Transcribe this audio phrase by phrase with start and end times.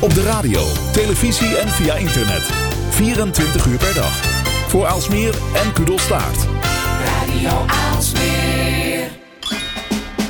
[0.00, 2.42] Op de radio, televisie en via internet.
[2.90, 4.20] 24 uur per dag.
[4.68, 6.46] Voor Aalsmeer en Kudelstaart.
[7.04, 9.10] Radio Aalsmeer.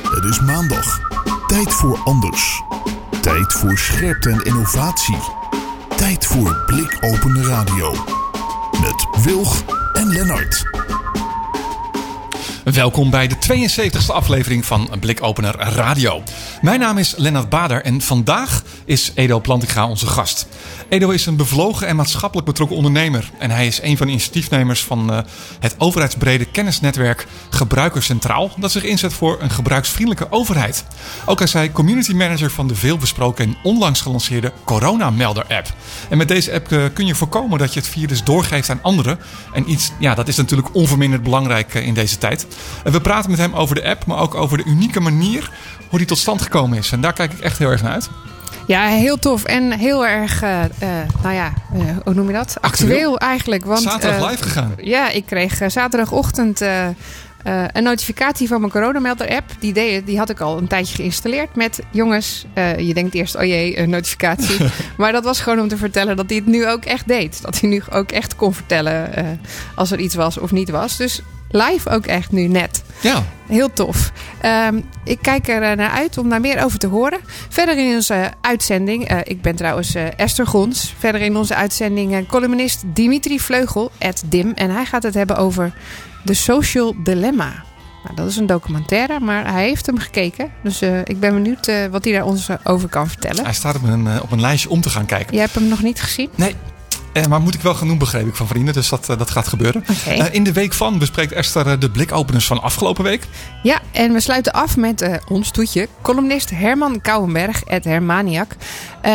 [0.02, 1.00] Het is maandag.
[1.46, 2.62] Tijd voor anders.
[3.20, 5.18] Tijd voor scherpte en innovatie.
[5.96, 7.94] Tijd voor blikopende radio.
[8.80, 9.62] Met Wilg
[9.92, 10.79] en Lennart.
[12.74, 16.22] Welkom bij de 72e aflevering van Blikopener Radio.
[16.60, 20.46] Mijn naam is Lennart Bader en vandaag is Edo Plantinga onze gast.
[20.90, 23.30] Edo is een bevlogen en maatschappelijk betrokken ondernemer.
[23.38, 25.18] En hij is een van de initiatiefnemers van uh,
[25.60, 28.50] het overheidsbrede kennisnetwerk Gebruiker Centraal.
[28.56, 30.84] Dat zich inzet voor een gebruiksvriendelijke overheid.
[31.26, 35.72] Ook is hij community manager van de veelbesproken en onlangs gelanceerde Corona Melder app.
[36.08, 39.18] En met deze app uh, kun je voorkomen dat je het virus doorgeeft aan anderen.
[39.52, 42.46] En iets, ja, dat is natuurlijk onverminderd belangrijk uh, in deze tijd.
[42.82, 45.50] we praten met hem over de app, maar ook over de unieke manier
[45.88, 46.92] hoe die tot stand gekomen is.
[46.92, 48.10] En daar kijk ik echt heel erg naar uit.
[48.70, 49.44] Ja, heel tof.
[49.44, 50.88] En heel erg, uh, uh,
[51.22, 52.56] nou ja, uh, hoe noem je dat?
[52.60, 53.64] Actueel, Actueel eigenlijk.
[53.64, 54.74] Want, Zaterdag live gegaan.
[54.76, 56.60] Ja, ik kreeg zaterdagochtend
[57.72, 59.50] een notificatie van mijn coronamelder-app.
[59.58, 61.80] Die, deed, die had ik al een tijdje geïnstalleerd met...
[61.90, 62.46] jongens,
[62.78, 64.56] je denkt eerst, oh jee, een notificatie.
[64.96, 67.42] maar dat was gewoon om te vertellen dat hij het nu ook echt deed.
[67.42, 69.10] Dat hij nu ook echt kon vertellen
[69.74, 70.96] als er iets was of niet was.
[70.96, 72.82] Dus live ook echt nu net.
[73.00, 73.24] Ja.
[73.46, 74.12] Heel tof.
[74.44, 77.18] Um, ik kijk er naar uit om daar meer over te horen.
[77.48, 80.94] Verder in onze uitzending, uh, ik ben trouwens uh, Esther Gons.
[80.98, 84.52] Verder in onze uitzending uh, columnist Dimitri Vleugel, at Dim.
[84.54, 85.72] En hij gaat het hebben over
[86.24, 87.64] The Social Dilemma.
[88.04, 90.50] Nou, dat is een documentaire, maar hij heeft hem gekeken.
[90.62, 93.44] Dus ik ben benieuwd wat hij daar ons over kan vertellen.
[93.44, 95.34] Hij staat op een, op een lijstje om te gaan kijken.
[95.34, 96.28] Je hebt hem nog niet gezien?
[96.34, 96.54] Nee,
[97.12, 98.74] eh, maar moet ik wel gaan doen, begreep ik van vrienden.
[98.74, 99.84] Dus dat, uh, dat gaat gebeuren.
[100.02, 100.18] Okay.
[100.18, 103.26] Uh, in de week van bespreekt Esther de blikopeners van afgelopen week.
[103.62, 105.88] Ja, en we sluiten af met ons toetje.
[106.02, 108.56] Columnist Herman Kouwenberg, het Hermaniak.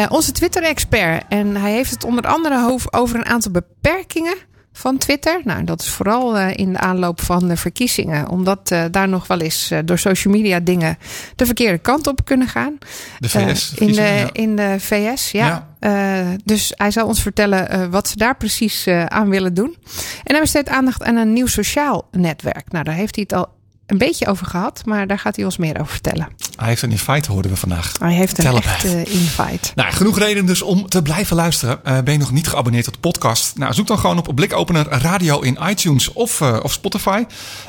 [0.09, 1.23] onze Twitter-expert.
[1.29, 4.37] En hij heeft het onder andere over een aantal beperkingen
[4.77, 5.41] van Twitter.
[5.43, 8.29] Nou, dat is vooral uh, in de aanloop van de verkiezingen.
[8.29, 10.97] Omdat uh, daar nog wel eens uh, door social media dingen
[11.35, 12.77] de verkeerde kant op kunnen gaan.
[13.19, 13.73] De VS?
[13.75, 14.29] in, de, ja.
[14.31, 15.67] in de VS, ja.
[15.79, 16.35] ja.
[16.43, 19.75] dus hij zal ons vertellen wat ze daar precies aan willen doen.
[20.23, 22.71] En hij besteedt aandacht aan een nieuw sociaal netwerk.
[22.71, 23.54] Nou, daar heeft hij het al
[23.85, 26.27] een beetje over gehad, maar daar gaat hij ons meer over vertellen.
[26.55, 27.91] Hij heeft een invite, hoorden we vandaag.
[27.99, 29.71] Hij heeft een echte uh, invite.
[29.75, 31.79] Nou, genoeg reden dus om te blijven luisteren.
[31.87, 33.57] Uh, ben je nog niet geabonneerd op de podcast?
[33.57, 37.25] Nou, zoek dan gewoon op Blikopener Radio in iTunes of, uh, of Spotify.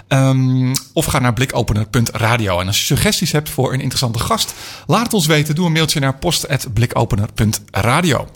[0.09, 2.60] Um, of ga naar blikopener.radio.
[2.60, 4.55] En als je suggesties hebt voor een interessante gast,
[4.87, 5.55] laat het ons weten.
[5.55, 8.28] Doe een mailtje naar post.blikopener.radio.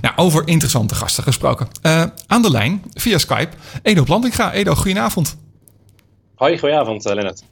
[0.00, 1.68] Nou, over interessante gasten gesproken.
[1.82, 4.52] Uh, aan de lijn, via Skype, Edo Plantinga.
[4.52, 5.36] Edo, goedenavond.
[6.38, 7.42] Hoi, goedenavond uh, Lennart.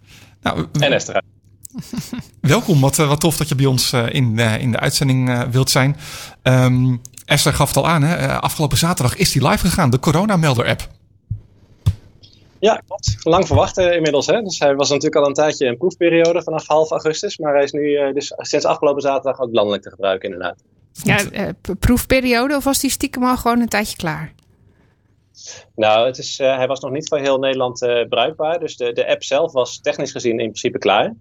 [0.40, 1.22] Nou, en Esther.
[2.40, 5.42] Welkom, wat, wat tof dat je bij ons uh, in, uh, in de uitzending uh,
[5.42, 5.96] wilt zijn.
[6.42, 8.40] Um, Esther gaf het al aan, hè?
[8.40, 10.88] afgelopen zaterdag is die live gegaan, de Corona-melder-app.
[12.58, 13.16] Ja, klopt.
[13.22, 14.26] Lang verwacht inmiddels.
[14.26, 14.42] Hè?
[14.42, 17.38] Dus hij was natuurlijk al een tijdje in proefperiode vanaf half augustus.
[17.38, 20.62] Maar hij is nu dus sinds afgelopen zaterdag ook landelijk te gebruiken inderdaad.
[20.92, 24.34] Ja, proefperiode of was die stiekem al gewoon een tijdje klaar?
[25.74, 28.58] Nou, het is, uh, hij was nog niet voor heel Nederland uh, bruikbaar.
[28.58, 31.14] Dus de, de app zelf was technisch gezien in principe klaar.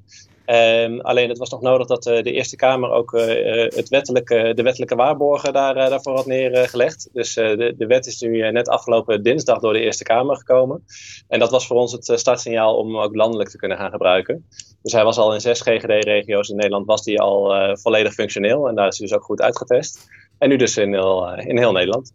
[0.47, 4.63] Um, alleen het was nog nodig dat uh, de Eerste Kamer ook het wettelijke, de
[4.63, 7.09] wettelijke waarborgen daar, daarvoor had neergelegd.
[7.13, 10.85] Dus de, de wet is nu net afgelopen dinsdag door de Eerste Kamer gekomen.
[11.27, 14.45] En dat was voor ons het startsignaal om ook landelijk te kunnen gaan gebruiken.
[14.81, 18.67] Dus hij was al in zes GGD-regio's in Nederland was die al volledig functioneel.
[18.67, 20.07] En daar is hij dus ook goed uitgetest.
[20.37, 22.13] En nu dus in heel, in heel Nederland.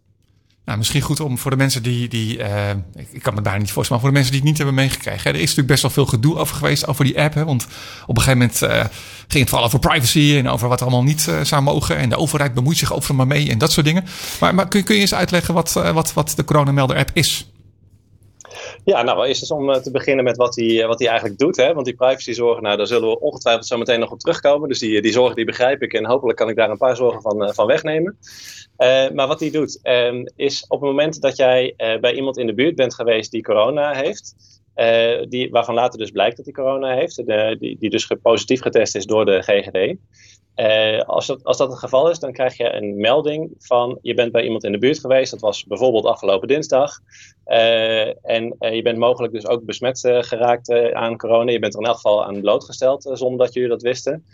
[0.70, 2.70] Nou, misschien goed om voor de mensen die, die uh,
[3.10, 5.22] ik kan me daar niet voorstellen, maar voor de mensen die het niet hebben meegekregen.
[5.22, 7.34] Hè, er is natuurlijk best wel veel gedoe over geweest over die app.
[7.34, 7.66] Hè, want
[8.06, 8.70] op een gegeven moment uh,
[9.28, 11.96] ging het vooral over privacy en over wat allemaal niet uh, zou mogen.
[11.96, 14.04] En de overheid bemoeit zich overal maar mee en dat soort dingen.
[14.40, 17.50] Maar, maar kun, kun je eens uitleggen wat, wat, wat de coronamelder app is?
[18.84, 21.56] Ja, nou, eerst eens om te beginnen met wat hij, wat hij eigenlijk doet.
[21.56, 21.74] Hè?
[21.74, 24.68] Want die privacyzorgen, nou, daar zullen we ongetwijfeld zo meteen nog op terugkomen.
[24.68, 27.22] Dus die, die zorgen die begrijp ik en hopelijk kan ik daar een paar zorgen
[27.22, 28.18] van, van wegnemen.
[29.14, 32.54] Maar wat hij doet, um, is op het moment dat jij bij iemand in de
[32.54, 34.34] buurt bent geweest die corona heeft,
[35.28, 38.96] die, waarvan later dus blijkt dat hij corona heeft, de, die, die dus positief getest
[38.96, 39.96] is door de GGD.
[41.06, 44.32] Als, dat, als dat het geval is, dan krijg je een melding van je bent
[44.32, 45.30] bij iemand in de buurt geweest.
[45.30, 46.98] Dat was bijvoorbeeld afgelopen dinsdag.
[48.22, 51.50] en je bent mogelijk dus ook besmet geraakt aan corona.
[51.50, 54.24] Je bent er in elk geval aan blootgesteld zonder dat jullie dat wisten.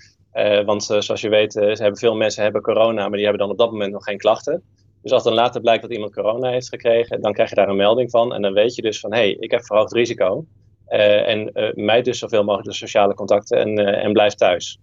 [0.64, 3.58] Want zoals je weet, uh, hebben veel mensen hebben corona, maar die hebben dan op
[3.58, 4.62] dat moment nog geen klachten.
[5.02, 7.76] Dus als dan later blijkt dat iemand corona heeft gekregen, dan krijg je daar een
[7.76, 8.34] melding van.
[8.34, 10.44] En dan weet je dus van, hé, hey, ik heb verhoogd risico.
[10.86, 14.78] en mijd dus zoveel mogelijk de sociale contacten en, en blijf thuis.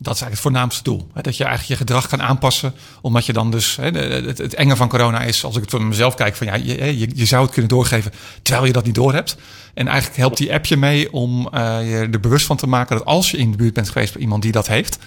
[0.00, 1.06] Dat is eigenlijk het voornaamste doel.
[1.12, 1.22] Hè?
[1.22, 2.74] Dat je eigenlijk je gedrag kan aanpassen.
[3.00, 3.76] Omdat je dan dus.
[3.76, 7.08] Hè, het, enge van corona is, als ik het van mezelf kijk, van ja, je,
[7.14, 8.12] je, zou het kunnen doorgeven
[8.42, 9.36] terwijl je dat niet doorhebt.
[9.74, 12.96] En eigenlijk helpt die app je mee om uh, je er bewust van te maken
[12.96, 14.98] dat als je in de buurt bent geweest bij iemand die dat heeft,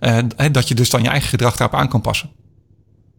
[0.00, 0.18] uh,
[0.52, 2.30] dat je dus dan je eigen gedrag daarop aan kan passen.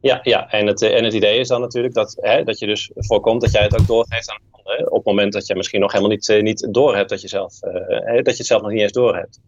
[0.02, 0.50] Ja, ja.
[0.50, 3.52] En, het, en het idee is dan natuurlijk dat, hè, dat je dus voorkomt dat
[3.52, 4.92] jij het ook doorgeeft aan anderen.
[4.92, 8.26] Op het moment dat je misschien nog helemaal niet, niet doorhebt dat je, zelf, dat
[8.26, 9.40] je het zelf nog niet eens doorhebt.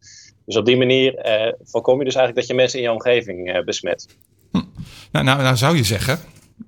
[0.49, 3.55] Dus op die manier uh, voorkom je dus eigenlijk dat je mensen in je omgeving
[3.55, 4.07] uh, besmet.
[4.51, 4.61] Hm.
[5.11, 6.19] Nou, nou, nou, zou je zeggen,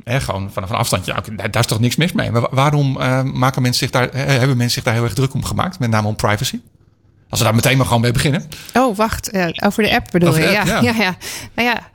[0.03, 2.31] hè, gewoon vanaf een afstandje, ja, daar is toch niks mis mee.
[2.31, 5.43] Maar waarom uh, maken mensen zich daar, hebben mensen zich daar heel erg druk om
[5.43, 6.59] gemaakt, met name om privacy?
[7.29, 8.49] Als we daar meteen maar gewoon mee beginnen.
[8.73, 9.31] Oh, wacht.
[9.63, 10.59] over de app bedoel Over je?
[10.59, 10.81] app, ja, ja.
[10.91, 11.15] ja, ja.
[11.55, 11.89] Nou ja.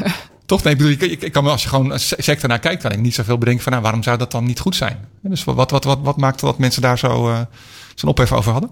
[0.46, 0.62] Toch?
[0.62, 2.98] Nee, ik bedoel, ik, ik, ik kan als je gewoon sector naar kijkt, kan ik
[2.98, 5.08] niet zoveel bedenken van, nou, waarom zou dat dan niet goed zijn?
[5.22, 7.40] Dus wat, wat, wat, wat maakte dat mensen daar zo uh,
[7.94, 8.70] zo'n ophef over hadden?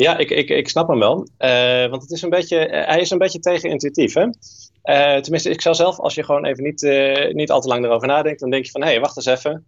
[0.00, 1.28] Ja, ik, ik, ik snap hem wel.
[1.38, 4.14] Uh, want het is een beetje, uh, hij is een beetje tegenintuïtief.
[4.14, 4.24] Hè?
[4.24, 6.82] Uh, tenminste, ik zou zelf, als je gewoon even niet,
[7.34, 9.64] niet al te lang erover nadenkt, dan denk je van, hé, hey, wacht eens even.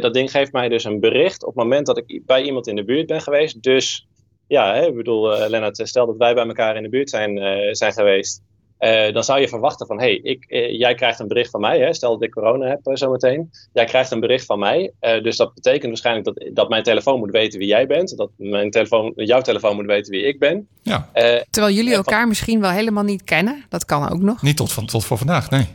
[0.00, 2.76] dat ding geeft mij dus een bericht op het moment dat ik bij iemand in
[2.76, 3.62] de buurt ben geweest.
[3.62, 4.06] Dus,
[4.46, 7.38] ja, hè, ik bedoel, Lennart, stel dat wij bij elkaar in de buurt zijn,
[7.76, 8.42] zijn geweest.
[8.80, 11.78] Uh, dan zou je verwachten van, hé, hey, uh, jij krijgt een bericht van mij.
[11.78, 11.94] Hè?
[11.94, 13.50] Stel dat ik corona heb uh, zometeen.
[13.72, 14.92] Jij krijgt een bericht van mij.
[15.00, 18.16] dus dat betekent waarschijnlijk dat, dat mijn telefoon moet weten wie jij bent.
[18.16, 20.68] Dat mijn telefoon, jouw telefoon moet weten wie ik ben.
[20.82, 21.08] Ja.
[21.50, 23.64] Terwijl jullie elkaar misschien wel helemaal niet kennen.
[23.68, 24.42] Dat kan ook nog.
[24.42, 25.68] Niet tot, van, tot voor vandaag, nee.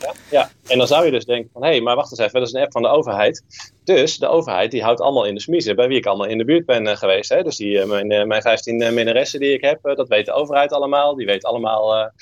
[0.00, 2.40] Ja, ja, en dan zou je dus denken van, hé, hey, maar wacht eens even,
[2.40, 3.44] dat is een app van de overheid.
[3.84, 6.44] Dus de overheid die houdt allemaal in de smiezen bij wie ik allemaal in de
[6.44, 7.28] buurt ben uh, geweest.
[7.28, 7.42] Hè?
[7.42, 10.72] Dus die, uh, mijn, uh, mijn 15 minnaressen die ik heb, dat weet de overheid
[10.72, 11.14] allemaal.
[11.14, 12.12] Die weet allemaal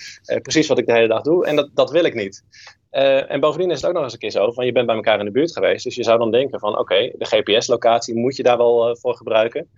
[0.43, 1.47] precies wat ik de hele dag doe.
[1.47, 2.45] En dat, dat wil ik niet.
[2.91, 5.19] en bovendien is het ook nog eens een keer zo van je bent bij elkaar
[5.19, 5.85] in de buurt geweest.
[5.85, 9.69] Dus je zou dan denken van oké, de GPS-locatie moet je daar wel voor gebruiken.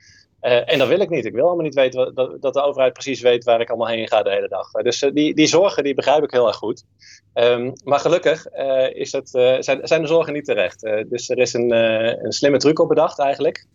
[0.41, 1.25] Uh, en dat wil ik niet.
[1.25, 4.09] Ik wil allemaal niet weten dat, dat, de overheid precies weet waar ik allemaal heen
[4.09, 4.71] ga de hele dag.
[4.71, 6.85] Dus uh, die, die zorgen die begrijp ik heel erg goed.
[7.35, 10.81] Um, maar gelukkig uh, is het, zijn, zijn de zorgen niet terecht.
[11.09, 11.71] dus er is een,
[12.25, 13.67] een slimme truc op bedacht eigenlijk.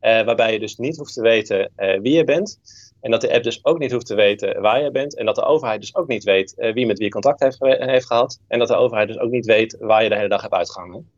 [0.00, 2.58] waarbij je dus niet hoeft te weten wie je bent.
[3.00, 5.16] En dat de app dus ook niet hoeft te weten waar je bent.
[5.16, 8.40] En dat de overheid dus ook niet weet wie met wie contact heeft, heeft gehad.
[8.48, 11.10] En dat de overheid dus ook niet weet waar je de hele dag hebt uitgehangen.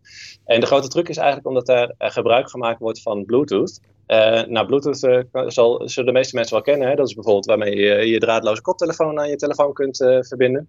[0.45, 3.81] En de grote truc is eigenlijk omdat er gebruik gemaakt wordt van Bluetooth.
[4.07, 6.89] Uh, nou, Bluetooth zal, zullen de meeste mensen wel kennen.
[6.89, 6.95] Hè?
[6.95, 10.69] Dat is bijvoorbeeld waarmee je je draadloze koptelefoon aan je telefoon kunt verbinden.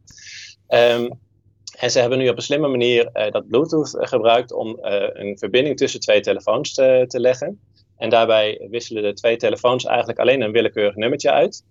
[0.67, 1.19] Um,
[1.77, 5.99] en ze hebben nu op een slimme manier dat Bluetooth gebruikt om een verbinding tussen
[5.99, 7.59] twee telefoons te, te, leggen.
[8.03, 11.63] En daarbij wisselen de twee telefoons eigenlijk alleen een willekeurig nummertje uit.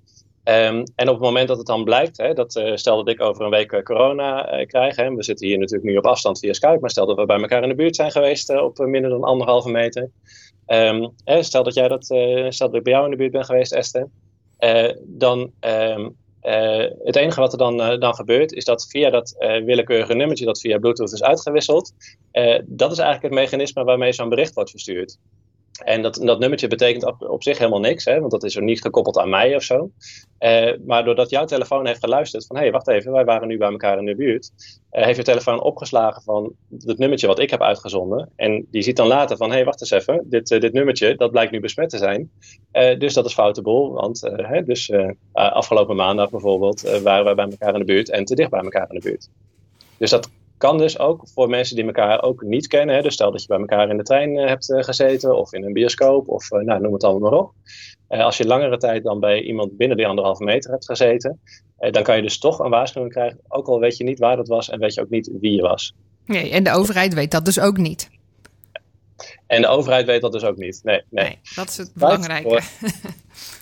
[0.44, 3.44] Um, en op het moment dat het dan blijkt, hè, dat stel dat ik over
[3.44, 6.90] een week corona krijg, hè, we zitten hier natuurlijk nu op afstand via Skype, maar
[6.90, 10.10] stel dat we bij elkaar in de buurt zijn geweest op minder dan anderhalve meter.
[10.66, 12.04] Um, hè, stel dat jij dat,
[12.48, 14.08] stel dat ik bij jou in de buurt ben geweest, Esther.
[15.02, 16.06] Dan uh,
[17.02, 20.78] het enige wat er dan, dan gebeurt, is dat via dat willekeurige nummertje dat via
[20.78, 21.92] Bluetooth is uitgewisseld,
[22.64, 25.18] dat is eigenlijk het mechanisme waarmee zo'n bericht wordt verstuurd.
[25.72, 29.18] En dat, dat nummertje betekent op, zich helemaal niks, hè, want dat is niet gekoppeld
[29.18, 29.90] aan mij of zo.
[30.38, 33.58] Uh, maar doordat jouw telefoon heeft geluisterd van hé, hey, wacht even, wij waren nu
[33.58, 34.50] bij elkaar in de buurt,
[34.92, 38.30] uh, heeft je telefoon opgeslagen van het nummertje wat ik heb uitgezonden.
[38.36, 41.16] En die ziet dan later van hé, hey, wacht eens even, dit, uh, dit nummertje,
[41.16, 42.30] dat blijkt nu besmet te zijn.
[42.98, 44.92] dus dat is foute boel, want hè, dus,
[45.32, 48.86] afgelopen maandag bijvoorbeeld waren wij bij elkaar in de buurt en te dicht bij elkaar
[48.90, 49.28] in de buurt.
[49.96, 50.30] Dus dat
[50.62, 52.94] kan dus ook voor mensen die elkaar ook niet kennen.
[52.94, 55.52] Hè, dus stel dat je bij elkaar in de trein uh, hebt uh, gezeten of
[55.52, 57.52] in een bioscoop of uh, nou, noem het allemaal maar op.
[58.08, 61.40] als je langere tijd dan bij iemand binnen die anderhalve meter hebt gezeten,
[61.90, 63.40] dan kan je dus toch een waarschuwing krijgen.
[63.48, 65.62] Ook al weet je niet waar dat was en weet je ook niet wie je
[65.62, 65.94] was.
[66.26, 68.10] Nee, en de overheid weet dat dus ook niet.
[69.46, 70.80] En de overheid weet dat dus ook niet.
[70.82, 71.24] Nee, nee.
[71.24, 72.60] nee dat is het belangrijke.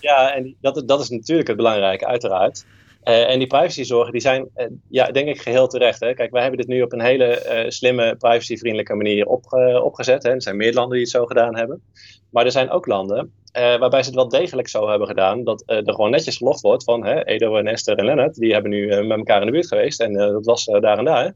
[0.00, 2.64] ja, en dat, dat is natuurlijk het belangrijke, uiteraard.
[3.04, 6.00] Uh, en die privacyzorgen die zijn, uh, ja, denk ik, geheel terecht.
[6.00, 6.14] Hè?
[6.14, 10.23] Kijk, wij hebben dit nu op een hele uh, slimme, privacyvriendelijke manier opge opgezet.
[10.23, 10.30] Hè?
[10.30, 11.83] Er zijn meer landen die het zo gedaan hebben.
[12.30, 15.83] Maar er zijn ook landen waarbij ze het wel degelijk zo hebben gedaan dat er
[15.85, 19.19] gewoon netjes gelogd wordt van hè, Edo en Esther en Lennart, die hebben nu met
[19.19, 21.35] elkaar in de buurt geweest en dat was daar en daar.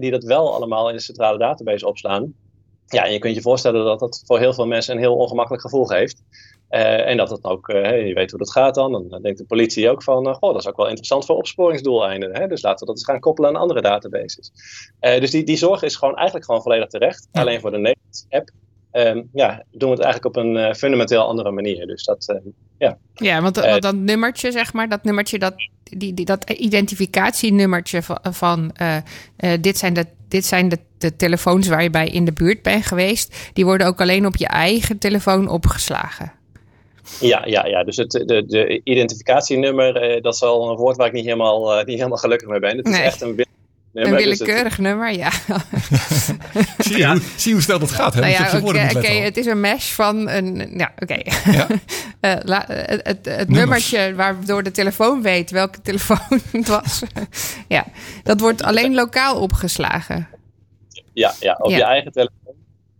[0.00, 2.34] die dat wel allemaal in de centrale database opslaan.
[2.86, 5.62] Ja, en je kunt je voorstellen dat dat voor heel veel mensen een heel ongemakkelijk
[5.62, 6.22] gevoel geeft.
[6.74, 9.08] Uh, en dat het ook, uh, je weet hoe dat gaat dan.
[9.08, 12.36] Dan denkt de politie ook van, uh, goh, dat is ook wel interessant voor opsporingsdoeleinden.
[12.36, 12.46] Hè?
[12.46, 14.52] Dus laten we dat eens gaan koppelen aan andere databases.
[15.00, 17.28] dus die, die zorg is gewoon eigenlijk gewoon volledig terecht.
[17.32, 17.40] Ja.
[17.40, 18.50] Alleen voor de Nederlandse app
[18.92, 21.86] um, ja, doen we het eigenlijk op een fundamenteel andere manier.
[21.86, 22.40] Dus dat,
[22.78, 22.98] ja.
[23.14, 28.18] Ja, want, want, dat nummertje, zeg maar, dat nummertje, dat, die, die, dat identificatienummertje van,
[28.22, 28.74] van
[29.60, 32.86] dit zijn de dit zijn de, de, telefoons waar je bij in de buurt bent
[32.86, 33.50] geweest.
[33.52, 36.32] Die worden ook alleen op je eigen telefoon opgeslagen.
[37.20, 37.84] Ja, ja, ja.
[37.84, 41.96] dus het de, de identificatienummer, dat is al een woord waar ik niet helemaal, niet
[41.96, 42.76] helemaal gelukkig mee ben.
[42.76, 43.44] Het is echt een
[43.94, 45.30] Nummer, een willekeurig nummer, ja.
[46.78, 48.14] zie, je, hoe, zie hoe snel dat gaat.
[48.14, 48.20] Hè?
[48.20, 50.74] Nou ja, oké, het is een mesh van een.
[50.76, 51.16] Ja, oké.
[51.50, 51.66] Ja.
[52.46, 57.02] uh, het, het, nummertje waardoor de telefoon weet welke telefoon het was.
[57.68, 57.84] ja,
[58.22, 60.28] dat wordt alleen lokaal opgeslagen.
[61.12, 62.54] Ja, ja op je eigen telefoon.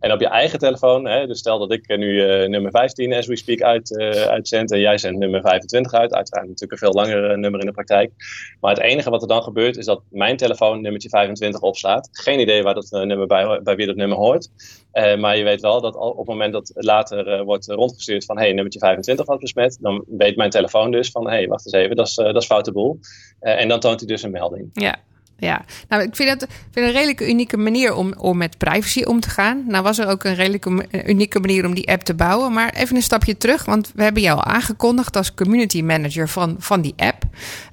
[0.05, 3.27] En op je eigen telefoon, hè, dus stel dat ik nu uh, nummer 15 as
[3.27, 6.13] we speak uit, uh, uitzend en jij zendt nummer 25 uit.
[6.13, 8.11] Uiteraard natuurlijk een veel langer nummer in de praktijk.
[8.59, 12.09] Maar het enige wat er dan gebeurt is dat mijn telefoon nummertje 25 opslaat.
[12.11, 14.49] Geen idee waar dat nummer bij, bij wie dat nummer hoort.
[14.91, 18.79] Maar je weet wel dat op het moment dat later wordt rondgestuurd van hey, nummertje
[18.79, 22.15] 25 was besmet, dan weet mijn telefoon dus van hey, wacht eens even, dat is,
[22.15, 22.99] dat is foute boel.
[23.39, 24.69] en dan toont hij dus een melding.
[24.73, 24.95] Ja,
[25.37, 29.19] ja, nou, ik vind het vind een redelijke unieke manier om, om met privacy om
[29.19, 29.63] te gaan.
[29.67, 32.53] Nou was er ook een redelijke unieke manier om die app te bouwen.
[32.53, 36.81] Maar even een stapje terug, want we hebben jou aangekondigd als community manager van, van
[36.81, 37.23] die app.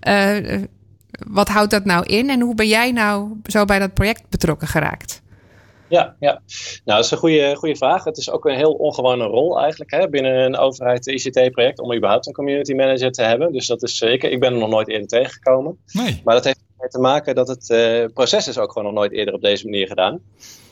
[0.09, 0.62] Uh,
[1.28, 4.69] wat houdt dat nou in en hoe ben jij nou zo bij dat project betrokken
[4.69, 5.23] geraakt?
[5.88, 6.33] Ja, ja.
[6.85, 8.04] nou dat is een goede, goede vraag.
[8.04, 12.26] Het is ook een heel ongewone rol eigenlijk hè, binnen een overheid ICT-project om überhaupt
[12.26, 13.52] een community manager te hebben.
[13.52, 15.78] Dus dat is zeker, ik ben er nog nooit eerder tegengekomen.
[15.92, 16.21] Nee.
[16.25, 19.34] Maar dat heeft te maken dat het uh, proces is ook gewoon nog nooit eerder
[19.34, 20.20] op deze manier gedaan.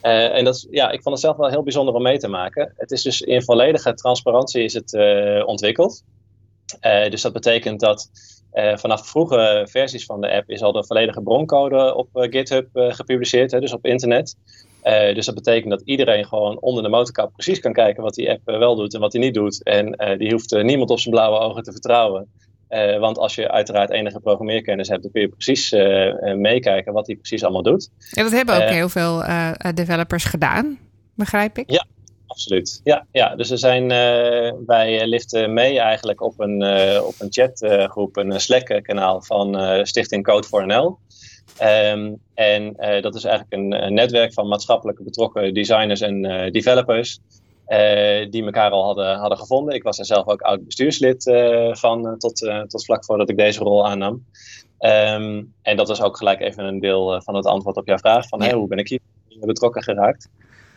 [0.03, 2.73] Uh, en dat ja, ik vond het zelf wel heel bijzonder om mee te maken.
[2.77, 6.03] Het is dus in volledige transparantie is het uh, ontwikkeld.
[7.11, 8.11] dus dat betekent dat
[8.75, 13.61] vanaf vroege versies van de app is al de volledige broncode op GitHub gepubliceerd, hè,
[13.61, 14.37] dus op internet.
[15.15, 18.41] dus dat betekent dat iedereen gewoon onder de motorkap precies kan kijken wat die app
[18.45, 19.63] wel doet en wat die niet doet.
[19.63, 22.29] En die hoeft niemand op zijn blauwe ogen te vertrouwen.
[22.71, 27.07] Uh, want als je uiteraard enige programmeerkennis hebt, dan kun je precies uh, meekijken wat
[27.07, 27.91] hij precies allemaal doet.
[28.13, 29.25] En dat hebben ook heel veel
[29.75, 30.79] developers gedaan,
[31.15, 31.71] begrijp ik?
[31.71, 31.87] Ja,
[32.27, 32.81] absoluut.
[32.85, 33.37] Ja, ja.
[33.37, 33.89] dus er zijn,
[34.67, 36.63] wij liften mee eigenlijk op een,
[37.03, 40.99] op een chatgroep, een Slack-kanaal van Stichting Code for NL.
[41.63, 46.23] Um, ehm, en dat is eigenlijk een, een, netwerk van maatschappelijke betrokken designers en
[46.53, 47.21] developers.
[47.71, 49.75] Uh, die elkaar al hadden, hadden gevonden.
[49.75, 53.37] Ik was er zelf ook oud bestuurslid uh, van uh, tot, tot vlak voordat ik
[53.37, 54.25] deze rol aannam.
[54.79, 58.29] Um, en dat is ook gelijk even een deel van het antwoord op jouw vraag:
[58.29, 59.01] van, hey, hoe ben ik hier
[59.41, 60.29] betrokken geraakt?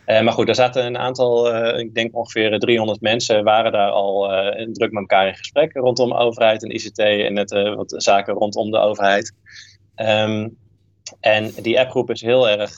[0.05, 4.27] maar goed, er zaten een aantal, ik denk ongeveer 300 mensen, waren daar al
[4.71, 8.77] druk met elkaar in gesprek rondom overheid en ICT en net wat zaken rondom de
[8.77, 9.33] overheid.
[9.95, 10.57] Um,
[11.19, 12.71] en die appgroep is heel erg,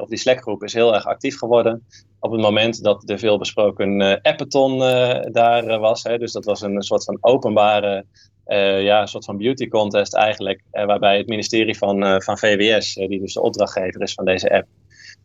[0.00, 1.86] of die Slackgroep is heel erg actief geworden
[2.20, 6.02] op het moment dat de veelbesproken uh, Appeton uh, daar uh, was.
[6.02, 8.04] Hè, dus dat was een soort van openbare,
[8.80, 10.62] ja, soort van beauty contest eigenlijk.
[10.70, 14.66] waarbij het ministerie van, van VWS, die dus de opdrachtgever is van deze app,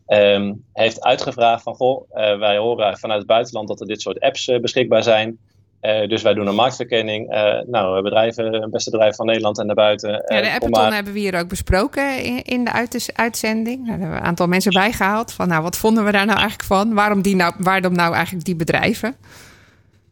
[0.06, 4.44] um, heeft uitgevraagd van, goh, wij horen vanuit het buitenland dat er dit soort apps
[4.60, 5.38] beschikbaar zijn.
[5.84, 7.34] Uh, dus wij doen een marktverkenning.
[7.34, 10.10] Uh, nou, bedrijven, beste bedrijf van Nederland en daarbuiten.
[10.10, 10.94] Uh, ja, de Appeton maar...
[10.94, 13.86] hebben we hier ook besproken in, in de uit uitzending.
[13.86, 15.32] Daar hebben we een aantal mensen bijgehaald.
[15.32, 16.94] Van nou, wat vonden we daar nou eigenlijk van?
[16.94, 19.16] Waarom, die nou, waarom nou eigenlijk die bedrijven?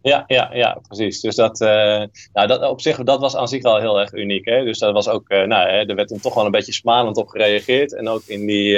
[0.02, 1.20] Ja, ja, ja, precies.
[1.20, 4.44] Dus dat, nou, dat op zich, dat was aan zich wel heel erg uniek.
[4.44, 4.64] Hè?
[4.64, 7.28] Dus dat was ook, nou, hè, er werd dan toch wel een beetje smalend op
[7.28, 7.94] gereageerd.
[7.94, 8.76] En ook in die,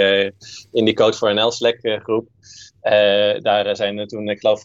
[0.73, 2.29] in die Code for NL Slack groep.
[2.85, 4.63] Uh, daar zijn toen, ik geloof,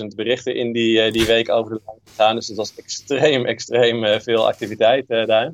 [0.00, 2.34] 15.000 berichten in die, uh, die week over de lijn gegaan.
[2.34, 5.52] Dus dat was extreem, extreem veel activiteit daar.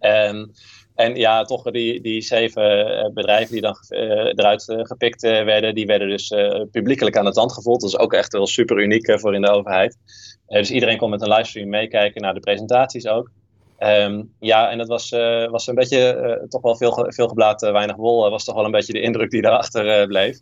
[0.00, 0.52] Um,
[0.94, 6.34] en ja, toch die, die zeven bedrijven die dan eruit gepikt werden, die werden dus
[6.70, 7.80] publiekelijk aan het tand gevoeld.
[7.80, 9.96] Dat is ook echt wel super uniek voor in de overheid.
[10.46, 13.30] dus iedereen kon met een livestream meekijken naar de presentaties ook.
[13.78, 15.10] Um, ja, en dat was,
[15.50, 17.34] was een beetje, toch wel veel, veel
[17.72, 20.38] weinig wol, was toch wel een beetje de indruk die daarachter bleef.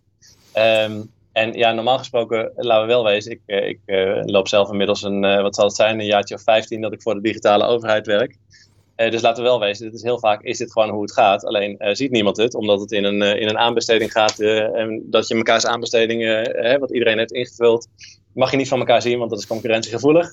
[0.58, 4.70] Um, en ja, normaal gesproken, laten we wel wezen, ik, eh, ik uh, loop zelf
[4.70, 7.64] inmiddels een, wat zal het zijn, een jaartje of 15 dat ik voor de digitale
[7.64, 8.36] overheid werk.
[8.96, 11.44] Dus laten we wel wezen, dit is heel vaak is dit gewoon hoe het gaat.
[11.44, 14.40] Alleen ziet niemand het, omdat het in een, in een aanbesteding gaat.
[14.40, 17.88] en dat je mekaars aanbestedingen, wat iedereen heeft ingevuld,
[18.34, 20.32] mag je niet van elkaar zien, want dat is concurrentiegevoelig.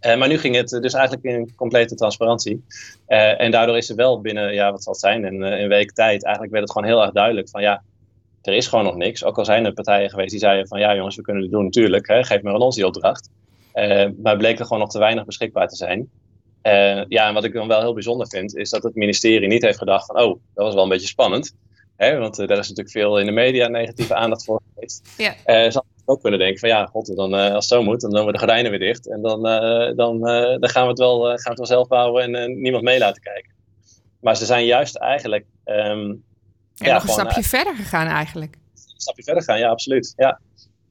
[0.00, 2.64] maar nu ging het dus eigenlijk in complete transparantie.
[3.06, 6.52] en daardoor is er wel binnen, ja, wat zal het zijn, een week tijd, eigenlijk
[6.52, 7.82] werd het gewoon heel erg duidelijk van ja,
[8.46, 9.24] er is gewoon nog niks.
[9.24, 11.64] Ook al zijn er partijen geweest die zeiden van ja jongens, we kunnen het doen
[11.64, 13.30] natuurlijk, hè, geef maar aan ons die opdracht.
[13.74, 16.10] Uh, maar bleek er gewoon nog te weinig beschikbaar te zijn.
[16.62, 19.62] Uh, ja, en wat ik dan wel heel bijzonder vind, is dat het ministerie niet
[19.62, 21.54] heeft gedacht van oh, dat was wel een beetje spannend.
[21.96, 25.08] Hè, want uh, daar is natuurlijk veel in de media negatieve aandacht voor geweest.
[25.16, 25.70] Ja.
[25.70, 28.32] Ze ook kunnen denken van ja, god, dan, als het zo moet, dan doen we
[28.32, 29.08] de gordijnen weer dicht.
[29.08, 29.42] En dan,
[29.96, 30.20] dan,
[30.60, 33.22] dan gaan, we het wel, gaan we het wel zelf bouwen en niemand mee laten
[33.22, 33.52] kijken.
[34.20, 36.24] Maar ze zijn juist eigenlijk um,
[36.78, 38.54] en ja, nog een stapje verder gegaan eigenlijk.
[38.54, 40.12] Een stapje verder gaan, ja, absoluut.
[40.16, 40.40] Ja.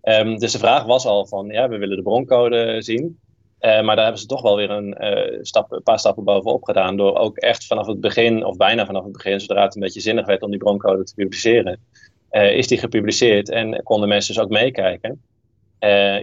[0.01, 3.19] Ehm, dus de vraag was al van, ja, we willen de broncode zien.
[3.59, 6.63] Uh, maar daar hebben ze toch wel weer een, uh, stap, een paar stappen bovenop
[6.63, 6.97] gedaan.
[6.97, 10.01] Door ook echt vanaf het begin, of bijna vanaf het begin, zodra het een beetje
[10.01, 11.79] zinnig werd om die broncode te publiceren,
[12.31, 15.21] uh, is die gepubliceerd en konden mensen dus ook meekijken.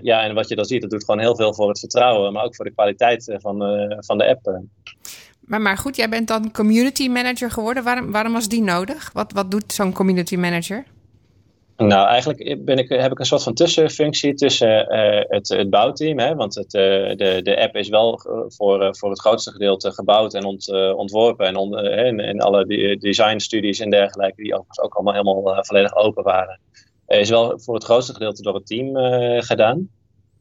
[0.02, 2.44] ja, en wat je dan ziet, dat doet gewoon heel veel voor het vertrouwen, maar
[2.44, 3.58] ook voor de kwaliteit van,
[3.98, 4.60] van de app.
[5.50, 7.82] Maar, maar goed, jij bent dan community manager geworden.
[7.82, 9.10] Waarom, waarom was die nodig?
[9.12, 10.84] Wat, wat doet zo'n community manager?
[11.76, 16.18] Nou, eigenlijk ben ik, heb ik een soort van tussenfunctie tussen uh, het, het bouwteam.
[16.18, 16.80] Hè, want het, uh,
[17.16, 21.46] de, de app is wel voor, uh, voor het grootste gedeelte gebouwd en ont, ontworpen.
[21.46, 22.66] En, on, en, en alle
[22.98, 26.60] designstudies en dergelijke, die overigens ook allemaal helemaal volledig open waren.
[27.06, 28.96] is wel voor het grootste gedeelte door het team
[29.42, 29.88] gedaan.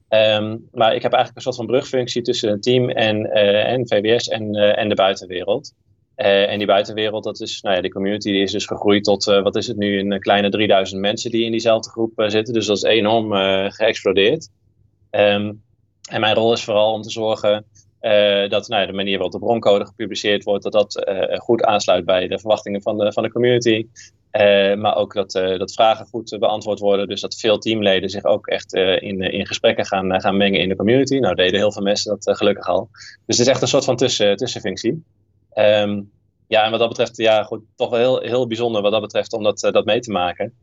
[0.10, 3.32] Um, maar ik heb eigenlijk een soort van brugfunctie tussen het team en,
[3.66, 5.74] en VWS en, en de buitenwereld.
[6.20, 9.28] Uh, en die buitenwereld, dat is, nou ja, die community die is dus gegroeid tot,
[9.28, 12.54] uh, wat is het nu, een kleine 3000 mensen die in diezelfde groep uh, zitten.
[12.54, 13.34] Dus dat is enorm
[13.72, 14.50] geëxplodeerd.
[15.12, 15.64] Um,
[16.10, 17.66] en mijn rol is vooral om te zorgen
[18.50, 22.40] dat nou de manier waarop de broncode gepubliceerd wordt, dat dat goed aansluit bij de
[22.40, 23.88] verwachtingen van de, van de community.
[24.78, 27.08] maar ook dat, dat vragen goed beantwoord worden.
[27.08, 30.76] Dus dat veel teamleden zich ook echt in, in gesprekken gaan, gaan mengen in de
[30.76, 31.18] community.
[31.18, 32.90] Nou, deden heel veel mensen dat gelukkig al.
[33.26, 35.04] Dus het is echt een soort van tussen, tussenfunctie.
[35.56, 36.12] Um,
[36.50, 39.34] ja, en wat dat betreft, ja, goed, toch wel heel, heel bijzonder wat dat betreft
[39.34, 40.54] om dat, dat mee te maken.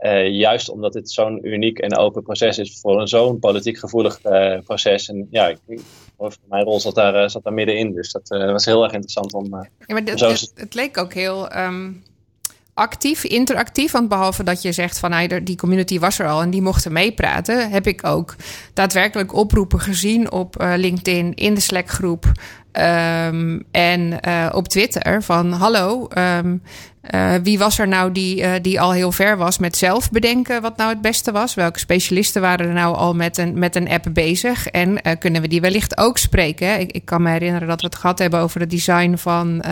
[0.00, 4.58] Uh, juist omdat dit zo'n uniek en open proces is voor zo'n politiek gevoelig uh,
[4.64, 5.08] proces.
[5.08, 5.80] En ja, ik,
[6.48, 7.92] mijn rol zat daar, zat daar middenin.
[7.92, 9.44] Dus dat was heel erg interessant om.
[9.86, 10.28] ja, maar zo...
[10.28, 11.56] het, het, leek ook heel.
[11.56, 12.02] Um
[12.74, 13.92] actief, interactief.
[13.92, 16.92] Want behalve dat je zegt van nou, die community was er al en die mochten
[16.92, 18.36] meepraten, heb ik ook
[18.72, 22.32] daadwerkelijk oproepen gezien op LinkedIn, in de Slack groep
[22.76, 26.08] um, en uh, op Twitter van hallo.
[26.18, 26.62] Um,
[27.14, 30.76] uh, wie was er nou die, die al heel ver was met zelf bedenken wat
[30.76, 31.54] nou het beste was?
[31.54, 34.66] Welke specialisten waren er nou al met een, met een app bezig?
[34.66, 36.80] En kunnen we die wellicht ook spreken?
[36.80, 39.62] Ik, ik kan me herinneren dat we het gehad hebben over het design van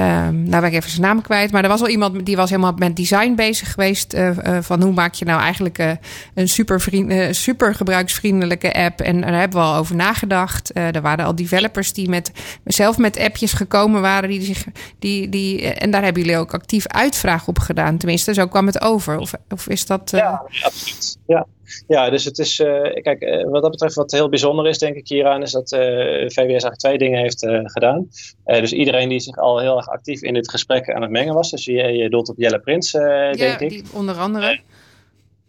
[0.00, 1.52] Um, nou ben ik even zijn naam kwijt.
[1.52, 4.14] Maar er was al iemand die was helemaal met design bezig geweest.
[4.14, 5.90] Uh, uh, van hoe maak je nou eigenlijk uh,
[6.34, 9.00] een super, vriend, super gebruiksvriendelijke app.
[9.00, 10.70] En daar hebben we al over nagedacht.
[10.74, 12.32] er waren al developers die met,
[12.64, 14.28] zelf met appjes gekomen waren.
[14.28, 14.56] Die
[14.98, 17.96] die, die, en daar hebben jullie ook actief uitvraag op gedaan.
[17.98, 19.18] Tenminste, zo kwam het over.
[19.18, 20.10] Of, of is dat...
[20.10, 21.18] Ja, absoluut.
[21.26, 21.46] Ja.
[21.86, 24.96] Ja, dus het is, uh, kijk, uh, wat dat betreft, wat heel bijzonder is, denk
[24.96, 28.08] ik hieraan, is dat uh, VWS eigenlijk twee dingen heeft gedaan.
[28.44, 31.50] dus iedereen die zich al heel erg actief in dit gesprek aan het mengen was,
[31.50, 33.68] dus je, je doelt op Jelle Prins, denk ja, ik.
[33.68, 34.60] Die, onder andere.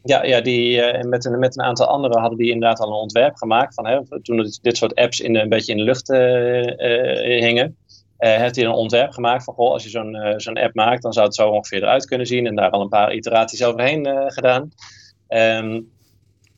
[0.03, 3.35] Ja, ja die, met, een, met een aantal anderen hadden die inderdaad al een ontwerp
[3.35, 3.73] gemaakt.
[3.73, 6.07] Van, hè, toen dit, dit soort apps in, een beetje in de lucht
[7.43, 7.77] hingen.
[8.17, 11.25] heeft hij een ontwerp gemaakt van, goh, als je zo'n zo'n app maakt, dan zou
[11.25, 12.47] het zo ongeveer eruit kunnen zien.
[12.47, 14.71] En daar al een paar iteraties overheen gedaan.
[15.29, 15.89] Um,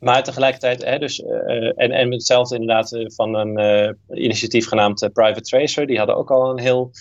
[0.01, 5.41] maar tegelijkertijd, hè, dus, uh, en, en hetzelfde inderdaad eh, van een initiatief genaamd Private
[5.41, 5.87] Tracer.
[5.87, 6.91] Die hadden ook al een heel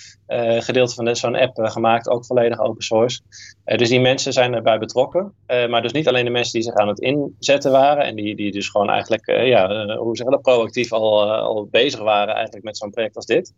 [0.58, 3.20] gedeelte van zo'n app gemaakt, ook volledig open source.
[3.64, 5.34] dus die mensen zijn erbij betrokken.
[5.46, 8.04] maar dus niet alleen de mensen die zich aan het inzetten waren.
[8.04, 12.34] En die, die dus gewoon eigenlijk, ja, hoe zeggen dat, proactief al, al bezig waren
[12.34, 13.52] eigenlijk met zo'n project als dit.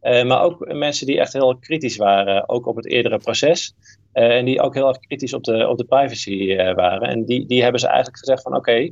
[0.00, 3.74] maar ook mensen die echt heel kritisch waren, ook op het eerdere proces.
[4.16, 7.08] Uh, en die ook heel erg kritisch op de, op de privacy uh, waren.
[7.08, 8.84] En die, die hebben ze eigenlijk gezegd van oké, okay,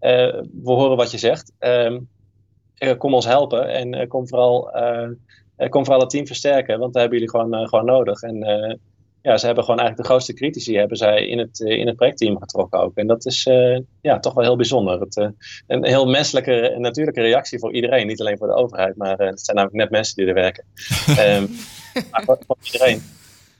[0.00, 1.52] uh, we horen wat je zegt.
[1.58, 1.98] Ehm,
[2.98, 4.70] kom ons helpen en kom, vooral,
[5.68, 6.78] kom vooral het team versterken.
[6.78, 8.22] Want daar hebben jullie gewoon, gewoon nodig.
[8.22, 8.38] En
[9.22, 12.38] ja, ze hebben gewoon eigenlijk de grootste critici hebben zij in het, in het projectteam
[12.38, 12.96] getrokken ook.
[12.96, 13.42] En dat is
[14.00, 15.00] ja, toch wel heel bijzonder.
[15.00, 15.32] Het,
[15.66, 18.06] een heel menselijke en natuurlijke reactie voor iedereen.
[18.06, 20.64] Niet alleen voor de overheid, maar het zijn namelijk net mensen die er werken.
[21.08, 21.48] um,
[22.10, 23.02] maar voor, voor iedereen.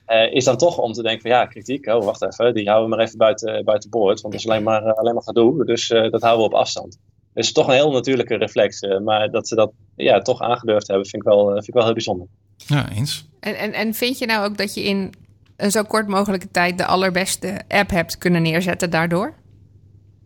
[0.09, 2.89] Uh, is dan toch om te denken van ja, kritiek, oh wacht even, die houden
[2.89, 5.65] we maar even buiten, buiten boord, want dat is alleen maar, uh, alleen maar gedoe,
[5.65, 6.97] dus uh, dat houden we op afstand.
[7.33, 11.23] Dus toch een heel natuurlijke reflex, maar dat ze dat ja, toch aangedurfd hebben, vind
[11.23, 12.27] ik wel, vind ik wel heel bijzonder.
[12.57, 13.27] Ja, eens.
[13.39, 15.13] En, en, en vind je nou ook dat je in
[15.55, 19.33] een zo kort mogelijke tijd de allerbeste app hebt kunnen neerzetten daardoor?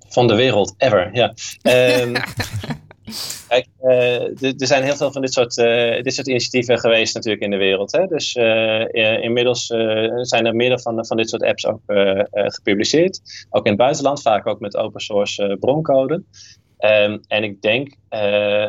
[0.07, 1.33] Van de wereld, ever, ja.
[2.01, 2.13] Um,
[3.47, 7.43] Kijk, uh, er zijn heel veel van dit soort, uh, dit soort initiatieven geweest natuurlijk
[7.43, 7.91] in de wereld.
[7.91, 8.07] Hè?
[8.07, 9.65] Dus uh, inmiddels
[10.21, 11.81] zijn er meerdere van, van dit soort apps ook
[12.31, 13.21] gepubliceerd.
[13.49, 16.23] Ook in het buitenland, vaak ook met open source broncode.
[16.79, 17.95] Um, en ik denk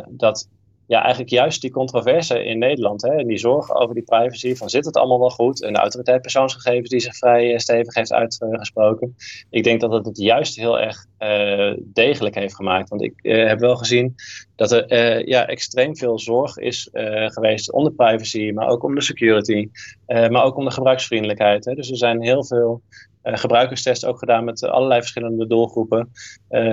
[0.08, 0.48] dat
[0.86, 4.68] ja, eigenlijk juist die controverse in Nederland hè, en die zorgen over die privacy, van
[4.70, 5.62] zit het allemaal wel goed?
[5.62, 9.16] En de autoriteit persoonsgegevens die zich vrij eh, stevig heeft uitgesproken.
[9.50, 12.88] Ik denk dat het het juist heel erg uh, degelijk heeft gemaakt.
[12.88, 14.14] Want ik uh, heb wel gezien
[14.56, 16.88] dat er ja, extreem veel zorg is
[17.26, 19.68] geweest om de privacy, maar ook om de security,
[20.06, 21.64] maar ook om de gebruiksvriendelijkheid.
[21.64, 21.74] Hè.
[21.74, 22.82] Dus er zijn heel veel
[23.24, 26.10] gebruikerstests ook gedaan met allerlei verschillende doelgroepen.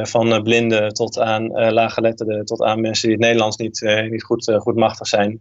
[0.01, 4.75] van blinden tot aan laaggeletterden, tot aan mensen die het Nederlands niet, niet goed, goed
[4.75, 5.39] machtig zijn.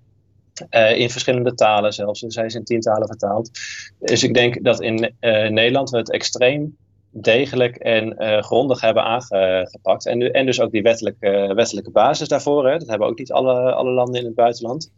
[0.94, 2.20] in verschillende talen zelfs.
[2.20, 3.50] Dus hij is in tien talen vertaald.
[3.98, 5.14] Dus ik denk dat in
[5.54, 6.76] Nederland we het extreem
[7.12, 10.06] degelijk en grondig hebben aangepakt.
[10.06, 12.68] En, en dus ook die wettelijke, wettelijke basis daarvoor.
[12.68, 12.78] Hè.
[12.78, 14.90] Dat hebben ook niet alle, alle landen in het buitenland.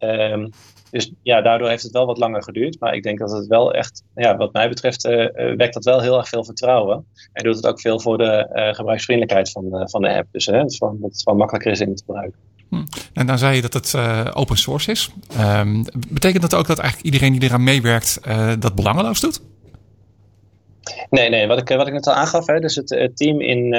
[0.00, 0.50] Um,
[0.90, 2.76] dus ja, daardoor heeft het wel wat langer geduurd.
[2.80, 6.00] Maar ik denk dat het wel echt, ja, wat mij betreft, uh, wekt dat wel
[6.00, 7.04] heel erg veel vertrouwen.
[7.32, 10.26] En doet het ook veel voor de uh, gebruiksvriendelijkheid van, van de app.
[10.32, 12.38] Dus hè, het, dat het gewoon makkelijker is in te gebruiken.
[12.68, 12.84] Hm.
[13.12, 13.94] En dan zei je dat het
[14.34, 15.10] open source is.
[15.40, 18.20] Um, betekent dat ook dat eigenlijk iedereen die eraan meewerkt
[18.58, 19.40] dat belangeloos doet?
[21.10, 23.70] Nee, nee wat, ik, wat ik net al aangaf, hè, dus het, het team in,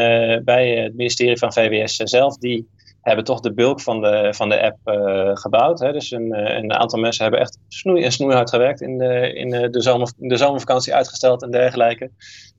[0.46, 2.68] bij het ministerie van VWS zelf, die
[3.02, 5.80] hebben toch de bulk van de, van de app uh, gebouwd.
[5.80, 5.92] Hè.
[5.92, 9.50] Dus een, eh, een, aantal mensen hebben echt snoei en snoeihard gewerkt in de, in
[9.50, 12.12] de, zomer, de zomervakantie uitgesteld en dergelijke.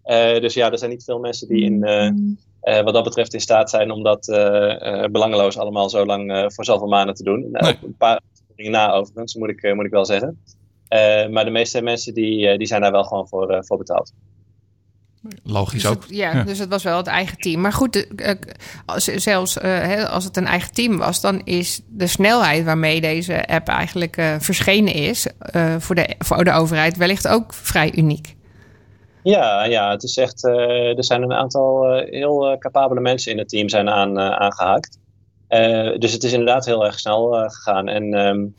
[0.04, 1.80] Uh, dus ja, er zijn niet veel mensen die in,
[2.60, 4.26] wat dat betreft in staat zijn om dat
[5.10, 7.48] belangeloos allemaal zo lang voor zoveel maanden te doen.
[7.50, 7.78] Nee.
[7.82, 8.20] Een paar
[8.56, 10.38] dingen na overigens, moet ik, moet ik wel zeggen.
[11.30, 14.12] maar de meeste mensen die, die zijn daar wel gewoon voor, voor betaald.
[15.44, 16.04] Logisch dus ook.
[16.08, 17.60] ja, dus het was wel het eigen team.
[17.60, 18.06] Maar goed,
[19.16, 23.68] zelfs uh, als het een eigen team was, dan is de snelheid waarmee deze app
[23.68, 28.36] eigenlijk uh, verschenen is uh, voor, de, voor de overheid wellicht ook vrij uniek.
[29.22, 30.44] Ja, ja het is echt.
[30.44, 34.98] er zijn een aantal heel capabele mensen in het team zijn aan, aangehaakt.
[35.98, 37.88] dus het is inderdaad heel erg snel gegaan.
[37.88, 38.14] En.
[38.14, 38.54] Um,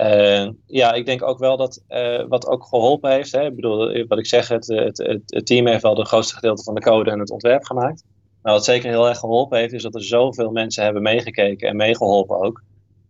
[0.00, 3.32] uh, ja, ik denk ook wel dat uh, wat ook geholpen heeft.
[3.32, 6.62] Hè, ik bedoel, wat ik zeg, het, het, het, team heeft wel de grootste gedeelte
[6.62, 8.04] van de code en het ontwerp gemaakt.
[8.42, 11.76] Maar wat zeker heel erg geholpen heeft, is dat er zoveel mensen hebben meegekeken en
[11.76, 12.62] meegeholpen ook.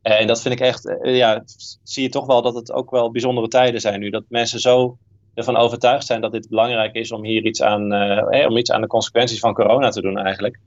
[0.03, 1.42] En dat vind ik echt, ja,
[1.83, 4.11] zie je toch wel dat het ook wel bijzondere tijden zijn nu.
[4.11, 4.98] Dat mensen zo
[5.35, 7.92] ervan overtuigd zijn dat dit belangrijk is om hier iets aan,
[8.46, 10.59] om iets aan de consequenties van corona te doen eigenlijk.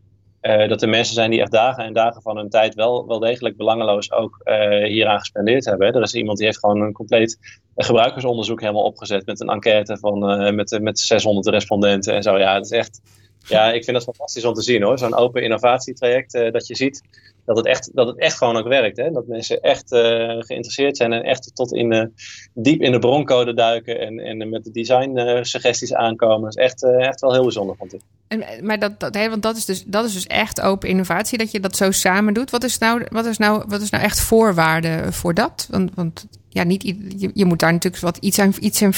[0.43, 3.19] Uh, dat er mensen zijn die echt dagen en dagen van hun tijd wel, wel
[3.19, 5.93] degelijk belangeloos ook uh, hieraan gespendeerd hebben.
[5.93, 7.38] Er is iemand die heeft gewoon een compleet
[7.75, 12.38] gebruikersonderzoek helemaal opgezet met een enquête van, uh, met, met 600 respondenten en zo.
[12.38, 13.01] Ja, is echt,
[13.47, 14.97] ja, ik vind dat fantastisch om te zien hoor.
[14.97, 17.01] Zo'n open innovatietraject dat je ziet
[17.45, 18.97] dat het echt, dat het echt gewoon ook werkt.
[18.97, 19.12] Hè?
[19.12, 19.89] Dat mensen echt
[20.39, 22.13] geïnteresseerd zijn en echt tot in
[22.53, 26.41] diep in de broncode duiken en, en met de design suggesties aankomen.
[26.41, 28.01] Dat is echt, echt wel heel bijzonder, vond ik.
[28.41, 31.51] En, maar dat, dat, want dat is, dus, dat is dus echt open innovatie, dat
[31.51, 32.49] je dat zo samen doet.
[32.51, 35.67] Wat is nou, wat is nou, wat is nou echt voorwaarde voor dat?
[35.69, 38.93] Want, want ja, niet, je, je moet daar natuurlijk wat iets, aan, iets in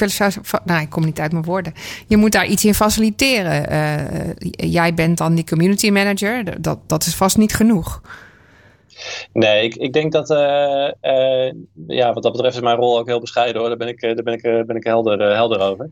[0.65, 1.73] Nou, ik kom niet uit mijn woorden.
[2.07, 4.35] Je moet daar iets in faciliteren.
[4.55, 6.61] jij bent dan die community manager.
[6.61, 8.01] Dat, dat is vast niet genoeg.
[9.33, 11.51] Nee, ik, ik denk dat, uh, uh,
[11.87, 13.69] ja, wat dat betreft is mijn rol ook heel bescheiden hoor.
[13.69, 15.91] Daar ben ik, eh, daar ben ik, ben ik helder, helder over.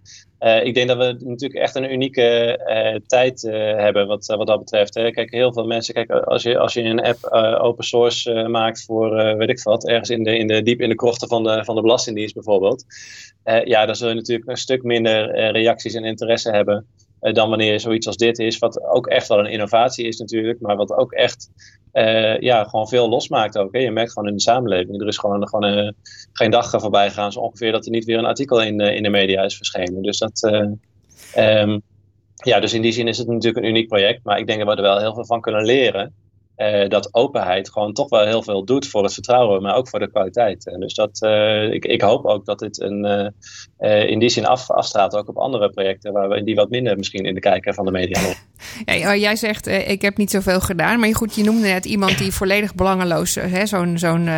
[0.64, 3.42] ik denk dat we natuurlijk echt een unieke tijd
[3.78, 4.94] hebben wat, wat dat betreft.
[4.94, 5.12] Hè.
[5.12, 7.24] Kijk, heel veel mensen, kijk, als je, als je een app
[7.62, 10.96] open source maakt voor, weet ik wat, ergens in de, in de, diep in de
[10.96, 12.86] krochten van de, van de Belastingdienst bijvoorbeeld.
[13.64, 16.88] ja, dan zul je natuurlijk een stuk minder reacties en interesse hebben
[17.32, 20.76] dan wanneer zoiets als dit is, wat ook echt wel een innovatie is natuurlijk, maar
[20.76, 21.50] wat ook echt
[21.94, 23.74] uh, ja, gewoon veel losmaakt ook.
[23.74, 23.80] Hè.
[23.80, 25.02] Je merkt gewoon in de samenleving.
[25.02, 25.92] Er is gewoon, gewoon uh,
[26.34, 29.10] geen dag voorbij gegaan, zo ongeveer, dat er niet weer een artikel in, in de
[29.10, 30.02] media is verschenen.
[30.02, 30.52] Dus dat.
[31.38, 31.82] Um,
[32.36, 34.24] ja, dus in die zin is het natuurlijk een uniek project.
[34.24, 36.14] Maar ik denk dat we er wel heel veel van kunnen leren.
[36.58, 40.00] Uh, dat openheid gewoon toch wel heel veel doet voor het vertrouwen, maar ook voor
[40.00, 40.68] de kwaliteit.
[40.68, 43.34] En dus dat, uh, ik, ik, hoop ook dat dit een,
[43.80, 47.26] uh, in die zin af, ook op andere projecten waar we die wat minder misschien
[47.26, 48.20] in de kijker van de media
[48.86, 52.32] Ja, jij zegt, ik heb niet zoveel gedaan, maar goed, je noemde net iemand die
[52.32, 54.30] volledig belangeloos, zo'n zo'n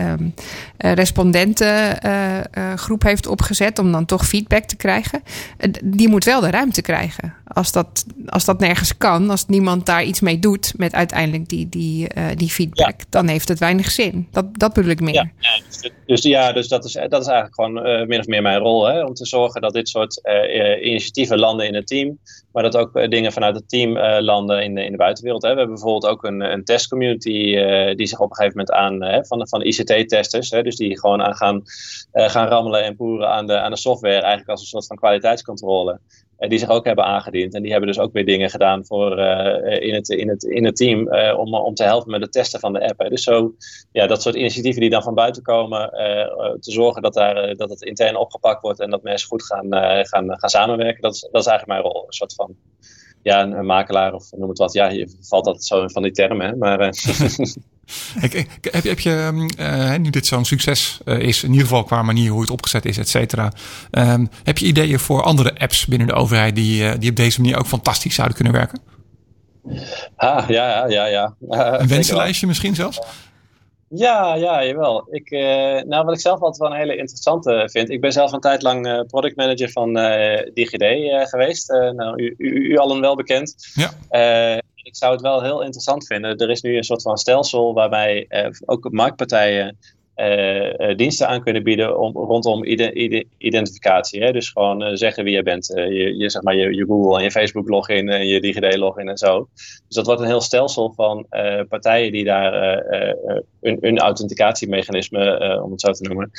[0.00, 0.34] um,
[0.78, 5.22] respondentengroep heeft opgezet om dan toch feedback te krijgen.
[5.84, 7.34] die moet wel de ruimte krijgen.
[7.44, 11.68] Als dat, als dat nergens kan, als niemand daar iets mee doet met uiteindelijk die,
[11.68, 14.28] die, uh, die feedback, dan heeft het weinig zin.
[14.32, 15.14] Dat, dat bedoel ik meer.
[15.14, 15.30] Ja,
[15.68, 18.58] dus, dus, ja, dus dat is, dat is eigenlijk gewoon uh, min of meer mijn
[18.58, 18.86] rol.
[18.86, 22.18] Hè, om te zorgen dat dit soort uh, initiatieven landen in het team.
[22.52, 25.42] Maar dat ook dingen vanuit het team landen in, in de buitenwereld.
[25.42, 25.50] Hè.
[25.50, 27.56] We hebben bijvoorbeeld ook een, een testcommunity
[27.94, 30.48] die zich op een gegeven moment aan van, van ICT-testers.
[30.48, 31.62] Dus die gewoon aan gaan,
[32.12, 34.20] gaan rammelen en poeren aan de, aan de software.
[34.20, 36.00] Eigenlijk als een soort van kwaliteitscontrole.
[36.38, 37.54] Die zich ook hebben aangediend.
[37.54, 40.64] En die hebben dus ook weer dingen gedaan voor, uh, in, het, in, het, in
[40.64, 43.08] het team uh, om, om te helpen met het testen van de app.
[43.08, 43.54] Dus zo,
[43.92, 45.90] ja, dat soort initiatieven die dan van buiten komen,
[46.60, 49.66] te zorgen dat, daar, dat het intern opgepakt wordt en dat mensen goed gaan,
[50.06, 52.06] gaan, gaan samenwerken, dat is, dat is eigenlijk mijn rol.
[52.06, 52.56] Een soort van
[53.22, 54.72] ja, een, makelaar of noem het wat.
[54.72, 56.58] Ja, je valt altijd zo van die termen.
[56.58, 56.78] Maar,
[58.18, 58.46] heb, je-
[58.88, 59.48] heb je, ehm,
[59.92, 62.84] eh, nu dit zo'n succes eh, is, in ieder geval qua manier hoe het opgezet
[62.84, 63.52] is, et cetera.
[63.90, 67.40] ehm, heb je ideeën voor andere apps binnen de overheid die, eh, die op deze
[67.40, 68.80] manier ook fantastisch zouden kunnen werken?
[70.16, 71.34] Ah, ja, ja, ja.
[71.80, 73.00] Een wensenlijstje misschien zelfs?
[73.88, 75.06] Ja, ja, jawel.
[75.10, 75.30] Ik,
[75.86, 77.90] nou, wat ik zelf altijd wel een hele interessante vind.
[77.90, 79.92] Ik ben zelf een tijd lang product manager van
[80.54, 80.84] DigiD
[81.28, 81.68] geweest.
[81.68, 83.54] Nou, u, u, u allen wel bekend.
[83.74, 83.90] Ja.
[84.86, 86.36] Ik zou het wel heel interessant vinden.
[86.36, 89.78] Er is nu een soort van stelsel waarbij eh, ook marktpartijen
[90.14, 94.22] eh, eh, diensten aan kunnen bieden om, rondom ide- ide- identificatie.
[94.22, 94.32] Hè?
[94.32, 95.66] Dus gewoon zeggen wie jij bent.
[95.66, 99.08] Je, je, zeg maar, je, je Google en je Facebook login en je DigiD login
[99.08, 99.48] en zo.
[99.86, 101.26] Dus dat wordt een heel stelsel van
[101.68, 102.78] partijen die daar
[103.60, 106.30] een, een authenticatiemechanisme, om het zo te noemen,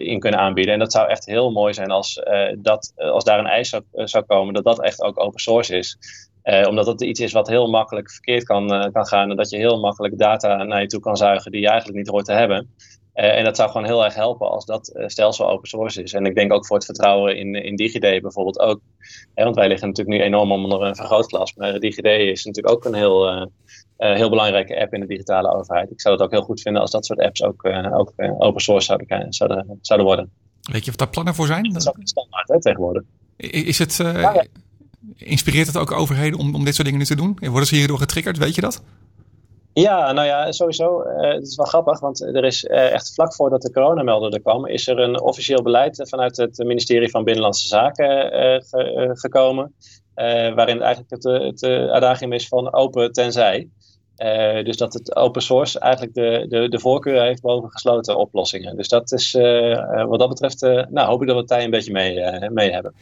[0.00, 0.72] in kunnen aanbieden.
[0.72, 2.22] En dat zou echt heel mooi zijn als,
[2.58, 5.98] dat, als daar een eis zou, zou komen dat dat echt ook open source is.
[6.48, 9.30] Eh, omdat dat iets is wat heel makkelijk verkeerd kan, eh, kan gaan.
[9.30, 12.08] En dat je heel makkelijk data naar je toe kan zuigen die je eigenlijk niet
[12.08, 12.74] hoort te hebben.
[13.12, 16.12] Eh, en dat zou gewoon heel erg helpen als dat stelsel open source is.
[16.12, 18.80] En ik denk ook voor het vertrouwen in, in DigiD bijvoorbeeld ook.
[19.34, 21.54] Hè, want wij liggen natuurlijk nu enorm onder een vergrootglas.
[21.54, 23.48] Maar DigiD is natuurlijk ook een heel,
[23.96, 25.90] heel belangrijke app in de digitale overheid.
[25.90, 28.86] Ik zou het ook heel goed vinden als dat soort apps ook, ook open source
[28.86, 30.30] zouden, zouden, zouden worden.
[30.72, 31.62] Weet je of daar plannen voor zijn?
[31.62, 33.02] Dat is ook standaard hè, tegenwoordig.
[33.36, 34.44] Is het, Ja, ja.
[35.16, 37.38] Inspireert het ook overheden om, om dit soort dingen nu te doen?
[37.40, 38.38] Worden ze hierdoor getriggerd?
[38.38, 38.82] Weet je dat?
[39.72, 41.00] Ja, nou ja, sowieso.
[41.02, 44.40] eh, het is wel grappig, want er is eh, echt vlak voordat de coronamelder er
[44.40, 48.06] kwam, is er een officieel beleid eh, vanuit het ministerie van Binnenlandse Zaken
[48.64, 49.74] ge- gekomen.
[50.54, 53.68] waarin eigenlijk het, het adagium is van open tenzij.
[54.64, 58.76] Dus dat het open source eigenlijk de, de, de voorkeur heeft boven gesloten oplossingen.
[58.76, 59.32] Dus dat is,
[60.08, 62.14] wat dat betreft, nou hoop ik dat we het daar een beetje mee,
[62.50, 62.94] mee hebben.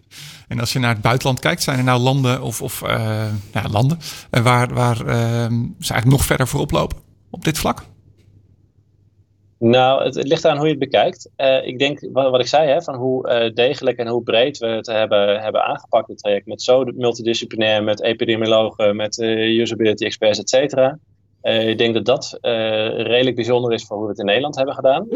[0.48, 3.62] En als je naar het buitenland kijkt, zijn er nou landen of, of eh, ja,
[3.70, 3.98] landen
[4.30, 5.46] eh, waar, waar eh,
[5.78, 6.98] ze eigenlijk nog verder voorop lopen
[7.30, 7.84] op dit vlak?
[9.58, 11.30] Nou, het, ligt aan hoe je het bekijkt.
[11.64, 15.40] Ik denk, wat, ik zei, hè, van hoe degelijk en hoe breed we het hebben,
[15.40, 16.46] hebben aangepakt, het traject.
[16.46, 20.98] Met zo multidisciplinair, met epidemiologen, met usability experts, et cetera.
[21.42, 22.38] Ik denk dat dat
[22.96, 25.08] redelijk bijzonder is voor hoe we het in Nederland hebben gedaan.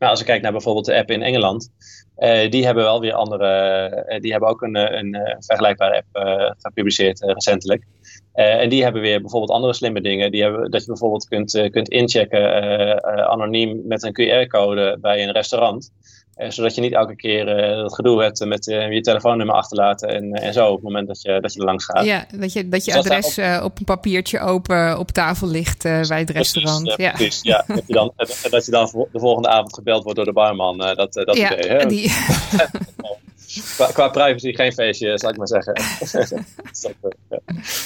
[0.00, 1.70] Nou, als ik kijk naar bijvoorbeeld de app in Engeland,
[2.16, 6.54] eh, die hebben wel weer andere, eh, die hebben ook een, eh, een, vergelijkbare app
[6.58, 7.84] gepubliceerd recentelijk.
[8.32, 10.30] En die hebben weer bijvoorbeeld andere slimme dingen.
[10.30, 15.90] Die hebben, dat je bijvoorbeeld kunt, kunt inchecken anoniem met een QR-code bij een restaurant.
[16.40, 20.08] Eh, zodat je niet elke keer eh, dat gedoe hebt met eh, je telefoonnummer achterlaten
[20.08, 22.04] en, en zo op het moment dat je, dat je er langs gaat.
[22.04, 26.18] Ja, dat je, dat je Dus adres op een papiertje open op tafel ligt bij
[26.18, 26.82] het restaurant.
[26.82, 27.10] Precies, ja.
[27.10, 27.64] precies, ja.
[27.76, 28.12] dat, je dan,
[28.50, 30.78] dat je dan de volgende avond gebeld wordt door de barman.
[30.78, 31.70] dat, dat ja, idee.
[31.70, 31.86] Hè?
[31.86, 32.12] die,
[33.76, 35.74] Qua, qua privacy geen feestje, zal ik maar zeggen.
[37.28, 37.38] Ja.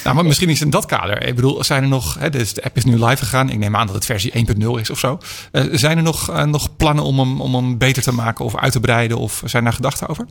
[0.03, 1.27] Nou, maar misschien is in dat kader.
[1.27, 2.19] Ik bedoel, zijn er nog.
[2.19, 3.49] Hè, dus de app is nu live gegaan.
[3.49, 5.17] Ik neem aan dat het versie 1.0 is of zo.
[5.51, 8.55] Eh, zijn er nog, eh, nog plannen om hem, om hem beter te maken of
[8.55, 9.17] uit te breiden?
[9.17, 10.25] Of zijn daar gedachten over?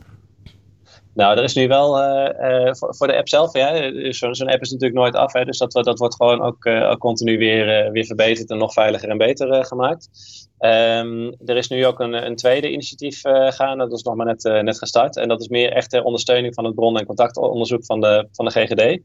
[1.15, 4.61] Nou, er is nu wel eh, eh, voor, de app zelf, ja, dus zo'n app
[4.61, 5.33] is natuurlijk nooit af.
[5.33, 8.73] Hè, dus dat, dat wordt gewoon ook, eh, continu weer, eh, weer verbeterd en nog
[8.73, 10.09] veiliger en beter eh, gemaakt.
[10.57, 14.25] Ehm, er is nu ook een, een tweede initiatief eh gaande, dat is nog maar
[14.25, 15.17] net, eh, net gestart.
[15.17, 18.45] En dat is meer echt ter ondersteuning van het bron- en contactonderzoek van de, van
[18.45, 19.01] de GGD.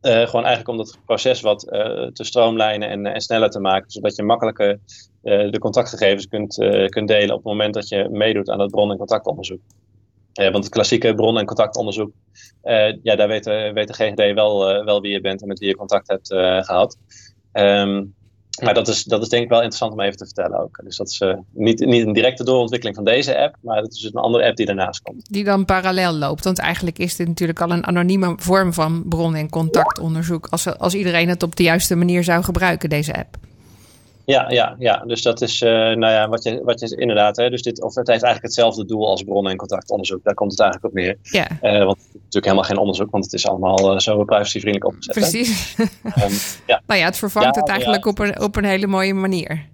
[0.00, 3.90] Eh, gewoon eigenlijk om dat proces wat eh, te stroomlijnen en, en sneller te maken,
[3.90, 4.80] zodat je makkelijker
[5.22, 8.70] eh, de contactgegevens kunt, eh, kunt delen op het moment dat je meedoet aan dat
[8.70, 9.60] bron- en contactonderzoek.
[10.40, 12.12] Eh, want het klassieke bron- en contactonderzoek,
[12.62, 15.58] eh, ja, daar weet, weet de GGD wel, eh, wel wie je bent en met
[15.58, 16.96] wie je contact hebt eh, gehad.
[17.52, 18.04] Ehm,
[18.62, 20.80] maar dat is, dat is denk ik wel interessant om even te vertellen ook.
[20.84, 21.22] Dus dat is
[21.52, 24.66] niet, niet een directe doorontwikkeling van deze app, maar het is een andere app die
[24.66, 25.26] daarnaast komt.
[25.30, 26.44] die dan parallel loopt.
[26.44, 30.46] Want eigenlijk is dit natuurlijk al een anonieme vorm van bron- en contactonderzoek.
[30.50, 33.36] Als, als iedereen het op de juiste manier zou gebruiken, deze app.
[34.30, 34.96] Ja, ja, ja.
[35.06, 37.94] dus dat is, eh, nou ja, wat je, wat je inderdaad, hè, dus dit, of
[37.94, 40.24] het heeft eigenlijk hetzelfde doel als bron- en contactonderzoek.
[40.24, 41.16] Daar komt het eigenlijk op neer.
[41.22, 44.24] Ja, Eh, want het is natuurlijk helemaal geen onderzoek, want het is allemaal eh, zo
[44.24, 45.14] privacyvriendelijk opgezet.
[45.14, 45.74] precies.
[46.14, 46.32] Ehm,
[46.66, 48.10] ja, nou ja, het vervangt Ja, het eigenlijk ja.
[48.10, 49.66] op, een, op een hele mooie manier.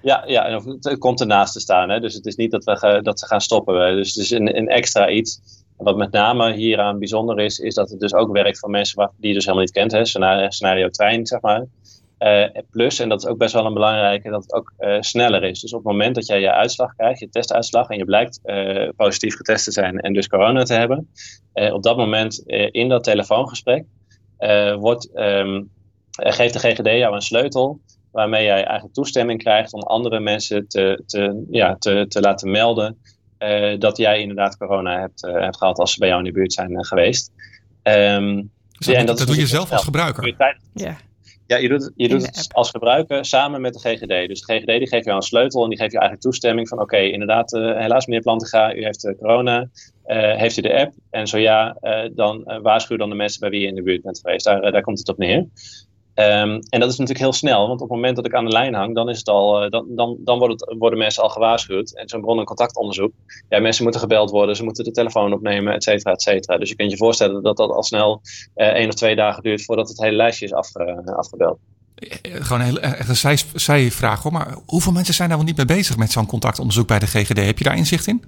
[0.00, 1.88] ja, ja, en het, het komt ernaast te staan.
[1.90, 2.00] Hè?
[2.00, 3.80] Dus het is niet dat, we dat ze gaan stoppen.
[3.86, 3.94] hè.
[3.94, 5.40] Dus het is een, een extra iets.
[5.78, 8.96] En wat met name hieraan bijzonder is, is dat het dus ook werkt voor mensen
[8.96, 9.92] waar, die je dus helemaal niet kent.
[9.92, 10.04] Hè?
[10.04, 11.64] Scenario, scenario trein, zeg maar.
[12.20, 15.42] Eh, plus, en dat is ook best wel een belangrijke, dat het ook eh, sneller
[15.44, 15.60] is.
[15.60, 18.88] Dus op het moment dat jij je uitslag krijgt, je testuitslag, en je blijkt eh,
[18.96, 21.08] positief getest te zijn en dus corona te hebben,
[21.52, 23.84] eh, op dat moment eh, in dat telefoongesprek
[24.38, 25.62] eh, wordt, ehm,
[26.10, 27.80] eh, geeft de GGD jou een sleutel
[28.12, 32.98] waarmee jij eigenlijk toestemming krijgt om andere mensen te, te, ja, te, te laten melden
[33.38, 36.32] eh, dat jij inderdaad corona hebt, eh, hebt gehad als ze bij jou in de
[36.32, 37.32] buurt zijn geweest.
[37.82, 40.22] Ehm, Dus dat, Ja, en dat, dat doe je zelf als gebruiker.
[40.74, 40.96] Ja.
[41.50, 44.28] Ja, je doet, het- je doet als gebruiker samen met de GGD.
[44.28, 46.80] Dus de GGD die geeft jou een sleutel en die geeft je eigenlijk toestemming van
[46.80, 49.68] oké, inderdaad, eh, helaas meneer Plantenga, u heeft eh, corona.
[50.04, 50.92] Eh, heeft u de app?
[51.10, 51.76] En zo ja,
[52.14, 54.44] dan waarschuw dan de mensen bij wie je in de buurt bent geweest.
[54.44, 55.46] Daar, daar komt het op neer.
[56.20, 58.50] Ehm, en dat is natuurlijk heel snel, want op het moment dat ik aan de
[58.50, 61.28] lijn hang, dan, is het al, eh, dan, dan, dan wordt het, worden mensen al
[61.28, 61.96] gewaarschuwd.
[61.96, 63.12] En zo'n bron- en contactonderzoek,
[63.48, 66.58] ja, mensen moeten gebeld worden, ze moeten de telefoon opnemen, et cetera, et cetera.
[66.58, 68.20] Dus je kunt je voorstellen dat dat al snel
[68.54, 71.58] eh één of twee dagen duurt voordat het hele lijstje is afge, afgebeld.
[71.94, 74.32] Eh, Gewoon een, heel, echt een zij, zijvraag hoor.
[74.32, 77.36] Maar hoeveel mensen zijn daar wel niet mee bezig met zo'n contactonderzoek bij de GGD?
[77.44, 78.22] Heb je daar inzicht in?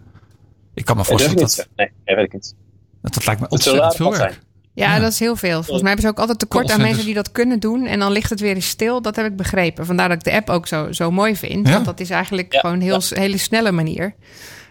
[0.74, 1.68] Ik kan me Eh, voorstellen dat, niet.
[1.76, 2.54] Nee, nee, weet ik niet.
[3.02, 4.40] dat, dat lijkt me ontzettend veel werk.
[4.74, 5.00] Ja, Ja.
[5.00, 5.62] dat is heel veel.
[5.62, 7.86] Volgens mij hebben ze ook altijd tekort aan mensen die dat kunnen doen.
[7.86, 9.02] En dan ligt het weer eens stil.
[9.02, 9.86] Dat heb ik begrepen.
[9.86, 11.66] Vandaar dat ik de app ook zo, zo mooi vind.
[11.66, 11.72] Ja.
[11.72, 13.20] Want dat is eigenlijk Ja, gewoon een heel, ja.
[13.20, 14.14] hele snelle manier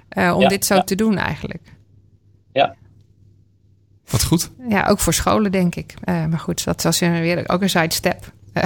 [0.09, 0.83] eh, om Ja, dit zo ja.
[0.83, 1.61] te doen eigenlijk.
[4.09, 4.49] Wat goed.
[4.69, 5.93] Ja, ook voor scholen denk ik.
[6.03, 8.31] Eh, maar goed, dat was weer ook een sidestep.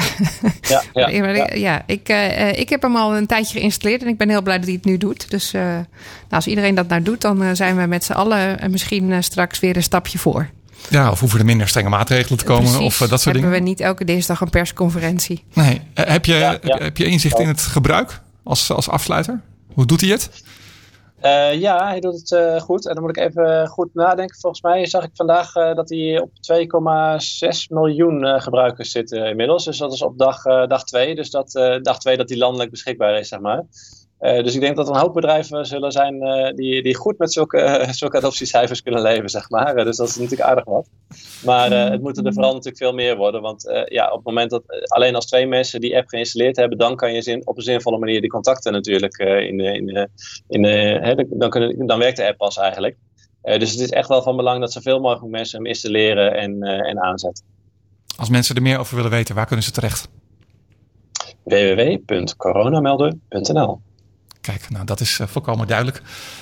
[0.62, 1.48] Ja, Ja, ja, ja.
[1.48, 4.42] ik- ja, ik, eh, ik heb hem al een tijdje geïnstalleerd en ik ben heel
[4.42, 5.30] blij dat hij het nu doet.
[5.30, 5.86] Dus eh, nou,
[6.30, 9.84] als iedereen dat nou doet, dan zijn we met z'n allen misschien straks weer een
[9.84, 10.50] stapje voor.
[10.90, 12.86] Ja, of hoeven er minder strenge maatregelen te komen Precies.
[12.86, 13.58] of eh, dat soort Hebben dingen.
[13.58, 15.44] we niet elke dinsdag een persconferentie?
[15.54, 15.82] Nee.
[15.94, 16.78] Eh, heb, je, Ja, heb, ja.
[16.78, 19.42] heb je inzicht in het gebruik als, als afsluiter?
[19.74, 20.30] Hoe doet hij het?
[21.20, 22.88] Eh, ja, hij doet het eh, goed.
[22.88, 24.38] En dan moet ik even goed nadenken.
[24.40, 26.32] Volgens mij zag ik vandaag eh, dat hij op
[27.50, 29.66] 2,6 miljoen eh, gebruikers zit inmiddels.
[29.66, 31.16] Dus dat is op dag, eh, dag 2.
[31.16, 33.64] Dus dat, eh, dag 2 dat hij landelijk beschikbaar is, zeg maar.
[34.20, 37.18] Eh, dus ik denk dat er een hoop bedrijven zullen zijn eh, die, die goed
[37.18, 39.76] met zulke, eh, zulke adoptiecijfers kunnen leven, zeg maar.
[39.76, 40.90] Eh, dus dat is natuurlijk aardig wat.
[41.44, 43.42] Maar het moeten er vooral natuurlijk veel meer worden.
[43.42, 46.96] Want ja, op het moment dat alleen als twee mensen die app geïnstalleerd hebben, dan
[46.96, 50.10] kan je zin, op een zinvolle manier die contacten natuurlijk in, in,
[50.48, 52.98] in, hè, dan, kunnen, dan werkt de app pas eigenlijk.
[53.42, 57.02] Dus het is echt wel van belang dat zoveel mogelijk mensen hem installeren en, en
[57.02, 57.46] aanzetten.
[58.18, 60.10] Als mensen er meer over willen weten, waar kunnen ze terecht?
[61.44, 63.80] www.coronamelder.nl
[64.46, 66.02] Kijk, nou dat is eh, volkomen duidelijk.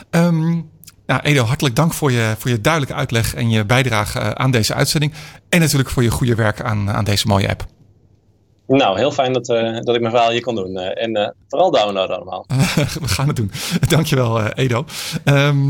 [0.09, 0.61] Ehm
[1.05, 4.51] nou, Edo, hartelijk dank voor je, voor je duidelijke uitleg en je bijdrage eh, aan
[4.51, 5.13] deze uitzending.
[5.49, 7.65] En natuurlijk voor je goede werk aan, aan deze mooie app.
[8.67, 10.77] Nou, heel fijn dat, eh, dat ik mijn verhaal hier kon doen.
[10.77, 12.45] Eh, en eh, vooral downloaden allemaal.
[13.01, 13.51] We gaan het doen.
[13.87, 14.85] Dankjewel, eh Edo.
[15.23, 15.67] Ehm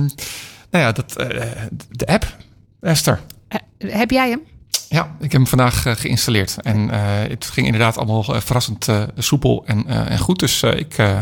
[0.72, 1.52] nou ja, dat, eh,
[1.90, 2.38] de app,
[2.82, 3.20] Esther.
[3.78, 4.42] Heb jij hem?
[4.90, 6.58] Ja, ik heb hem vandaag geïnstalleerd.
[6.62, 10.40] En eh, het ging inderdaad allemaal verrassend eh, soepel en, eh, en goed.
[10.40, 11.20] Dus ik, eh,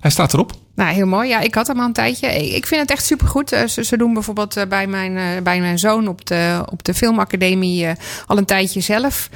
[0.00, 0.52] hij staat erop.
[0.76, 1.28] Nou, heel mooi.
[1.28, 2.54] Ja, ik had hem al een tijdje.
[2.54, 3.52] Ik vind het echt supergoed.
[3.52, 6.84] Eh, Ze, ze doen bijvoorbeeld eh, bij mijn, eh, bij mijn zoon op de, op
[6.84, 7.86] de filmacademie
[8.26, 9.30] al een tijdje zelf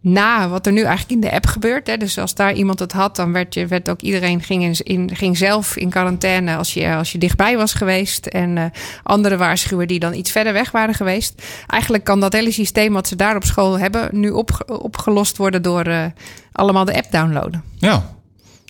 [0.00, 1.86] na wat er nu eigenlijk in de app gebeurt.
[1.86, 1.96] Hè.
[1.96, 5.16] Dus als daar iemand het had, dan werd, je, werd ook iedereen ging, in, in,
[5.16, 8.26] ging zelf in quarantaine als je, als je dichtbij was geweest.
[8.26, 8.64] En eh
[9.02, 11.42] anderen waarschuwen die dan iets verder weg waren geweest.
[11.66, 15.62] Eigenlijk kan dat hele systeem wat ze daar op school hebben nu op, opgelost worden
[15.62, 16.12] door
[16.52, 17.62] allemaal de app downloaden.
[17.78, 18.18] Ja.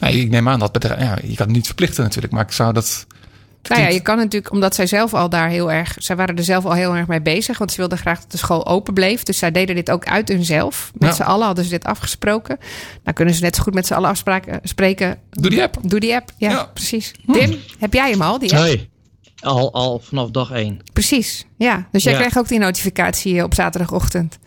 [0.01, 1.01] Nee, ik neem aan dat bedrijf.
[1.01, 3.07] Ja, je kan het niet verplichten natuurlijk, maar ik zou dat.
[3.69, 6.45] Nou ja, je kan natuurlijk, omdat zij zelf al daar heel erg, zij waren er
[6.45, 9.23] zelf al heel erg mee bezig, want ze wilden graag dat de school open bleef.
[9.23, 10.91] Dus zij deden dit ook uit hunzelf.
[10.95, 11.15] Met Ja.
[11.15, 12.59] z'n allen hadden ze dit afgesproken.
[13.05, 15.19] Nou kunnen ze net zo goed met z'n allen afspraken spreken.
[15.31, 15.77] Doe die app.
[15.83, 16.31] Doe die app.
[16.37, 16.65] Ja, Ja.
[16.75, 17.13] precies.
[17.33, 18.39] Tim, heb jij hem al?
[18.39, 18.63] Die app?
[18.65, 18.91] Nee,
[19.41, 20.81] al, al vanaf dag één.
[20.93, 21.47] Precies.
[21.59, 21.87] Ja.
[21.93, 22.19] Dus jij Ja.
[22.19, 24.39] krijgt ook die notificatie eh, op zaterdagochtend.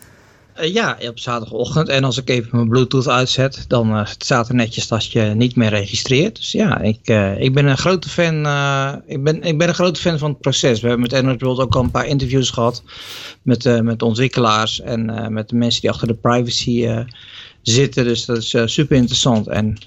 [0.53, 1.89] Eh, ja, op zaterdagochtend.
[1.89, 5.55] En als ik even mijn Bluetooth uitzet, dan eh, staat er netjes dat je niet
[5.55, 6.35] meer registreert.
[6.35, 8.37] Dus ja, ik, eh, ik ben een grote fan.
[9.07, 10.81] ik, ben, ik ben een grote fan van het proces.
[10.81, 12.83] We hebben met Android World ook al een paar interviews gehad
[13.41, 17.03] met, met ontwikkelaars en met de mensen die achter de privacy
[17.61, 18.03] zitten.
[18.03, 19.47] Dus dat is super interessant.
[19.47, 19.77] En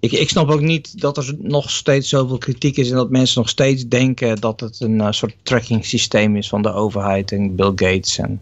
[0.00, 3.40] ik, ik snap ook niet dat er nog steeds zoveel kritiek is en dat mensen
[3.40, 7.72] nog steeds denken dat het een soort tracking systeem is van de overheid en Bill
[7.74, 8.18] Gates.
[8.18, 8.40] En,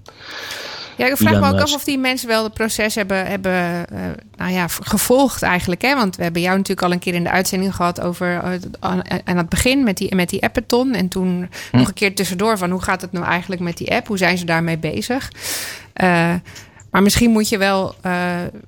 [0.97, 3.99] Ja, ik vraag me ook af of die mensen wel het proces hebben, hebben eh,
[4.37, 5.83] nou ja, gevolgd eigenlijk.
[5.83, 5.95] Hè?
[5.95, 9.03] Want we hebben jou natuurlijk al een keer in de uitzending gehad over eh, aan,
[9.25, 10.95] aan het begin met die, met die appathon.
[10.95, 11.77] En toen Hm.
[11.77, 14.07] nog een keer tussendoor van hoe gaat het nou eigenlijk met die app?
[14.07, 15.33] Hoe zijn ze daarmee bezig?
[15.93, 16.35] Eh,
[16.91, 18.13] maar misschien moet je wel eh,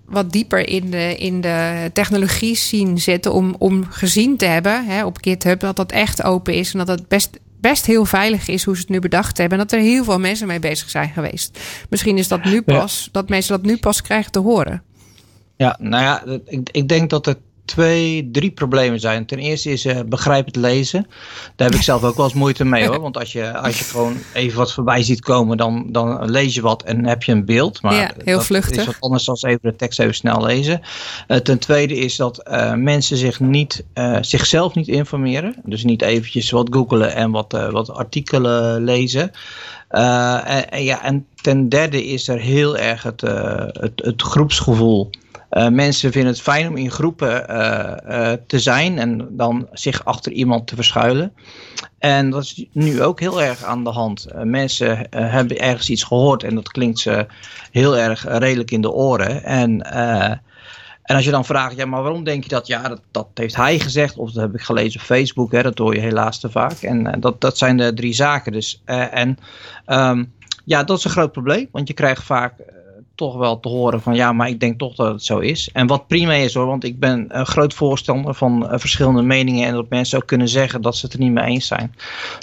[0.04, 5.04] wat dieper in de, in de technologie zien zitten om, om gezien te hebben hè,
[5.04, 8.64] op GitHub dat dat echt open is en dat het best, best heel veilig is
[8.64, 9.58] hoe ze het nu bedacht hebben.
[9.58, 11.58] En dat er heel veel mensen mee bezig zijn geweest.
[11.90, 12.78] Misschien is dat nu Ja.
[12.78, 14.82] pas, dat mensen dat nu pas krijgen te horen.
[15.56, 17.38] Ja, nou ja, ik, ik denk dat het
[17.68, 19.26] twee, drie problemen zijn.
[19.26, 21.06] Ten eerste is uh, begrijp het lezen.
[21.56, 23.00] Daar heb ik zelf ook wel eens moeite mee hoor.
[23.00, 26.60] Want als je, als je gewoon even wat voorbij ziet komen, dan, dan lees je
[26.60, 27.82] wat en heb je een beeld.
[27.82, 28.76] Maar ja, heel dat vluchtig.
[28.76, 30.80] is wat anders dan even de tekst even snel lezen.
[31.28, 33.84] Uh, ten tweede is dat uh, mensen zich niet,
[34.20, 35.54] zichzelf niet informeren.
[35.64, 39.30] Dus niet eventjes wat googelen en wat, wat artikelen lezen.
[39.88, 45.10] En, en, ja, en ten derde is er heel erg het, het, het groepsgevoel.
[45.50, 50.04] Uh, mensen vinden het fijn om in groepen uh, uh, te zijn en dan zich
[50.04, 51.32] achter iemand te verschuilen.
[51.98, 54.26] En dat is nu ook heel erg aan de hand.
[54.44, 57.26] mensen hebben ergens iets gehoord en dat klinkt ze
[57.70, 59.44] heel erg redelijk in de oren.
[59.44, 59.82] En,
[61.02, 62.66] en als je dan vraagt, ja, maar waarom denk je dat?
[62.66, 65.78] Ja, dat, dat heeft hij gezegd, of dat heb ik gelezen op Facebook, hè, dat
[65.78, 66.82] hoor je helaas te vaak.
[66.82, 68.52] En dat, dat zijn de drie zaken.
[68.52, 69.38] Dus, en
[69.86, 70.32] um,
[70.64, 72.52] ja, dat is een groot probleem, want je krijgt vaak
[73.18, 75.70] toch wel te horen van ja, maar ik denk toch dat het zo is.
[75.72, 79.66] En wat prima is hoor, want ik ben een groot voorstander van uh, verschillende meningen
[79.66, 81.94] en dat mensen ook kunnen zeggen dat ze het er niet mee eens zijn.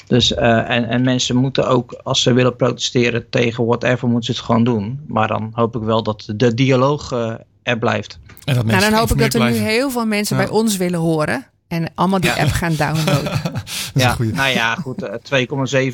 [0.08, 4.40] Dus uh, en, en mensen moeten ook, als ze willen protesteren tegen whatever, moeten ze
[4.40, 5.00] het gewoon doen.
[5.08, 8.20] Maar dan hoop ik wel dat de dialoog uh, er blijft.
[8.46, 9.62] En dat nou, dan hoop ik dat er blijven.
[9.62, 10.44] nu heel veel mensen ja.
[10.44, 11.48] bij ons willen horen.
[11.68, 12.38] En allemaal die ja.
[12.38, 13.32] app gaan downloaden.
[13.94, 15.10] ja, nou ja, goed.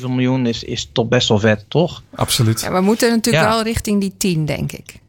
[0.00, 2.02] miljoen is, is toch best wel vet, toch?
[2.14, 2.60] Absoluut.
[2.60, 5.00] Ja, we moeten natuurlijk wel richting die 10, denk ik.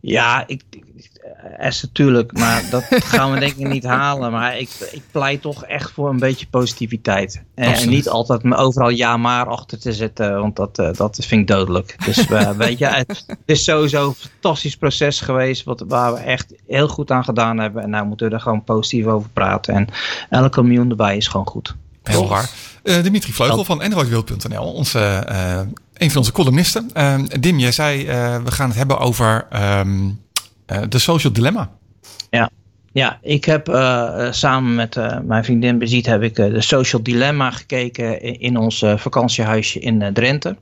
[0.00, 0.62] Ja, ik,
[1.58, 4.32] is natuurlijk, maar dat gaan we denk ik niet halen.
[4.32, 7.42] Maar ik, ik pleit toch echt voor een beetje positiviteit.
[7.54, 11.18] En, en niet altijd me overal ja maar achter te zetten, want dat, uh, dat
[11.20, 11.96] vind ik dodelijk.
[12.04, 16.18] Dus uh, weet je, het, het, is sowieso een fantastisch proces geweest, wat, waar we
[16.18, 17.82] echt heel goed aan gedaan hebben.
[17.82, 19.74] En nou moeten we er gewoon positief over praten.
[19.74, 19.88] En
[20.30, 21.76] elke miljoen erbij is gewoon goed.
[22.02, 22.50] Heel waar.
[22.82, 25.58] Uh, Dimitri Vleugel van androidwild.nl, onze, uh,
[25.94, 26.90] een van onze columnisten.
[26.96, 28.06] Uh, Dim, jij zei,
[28.44, 29.46] we gaan het hebben over
[29.78, 30.24] um,
[30.88, 31.70] de social dilemma.
[32.30, 32.50] Ja.
[32.92, 38.40] Ja, ik heb uh, samen met mijn vriendin Bezit heb ik de Social Dilemma gekeken
[38.40, 40.56] in, ons vakantiehuisje in Drenthe.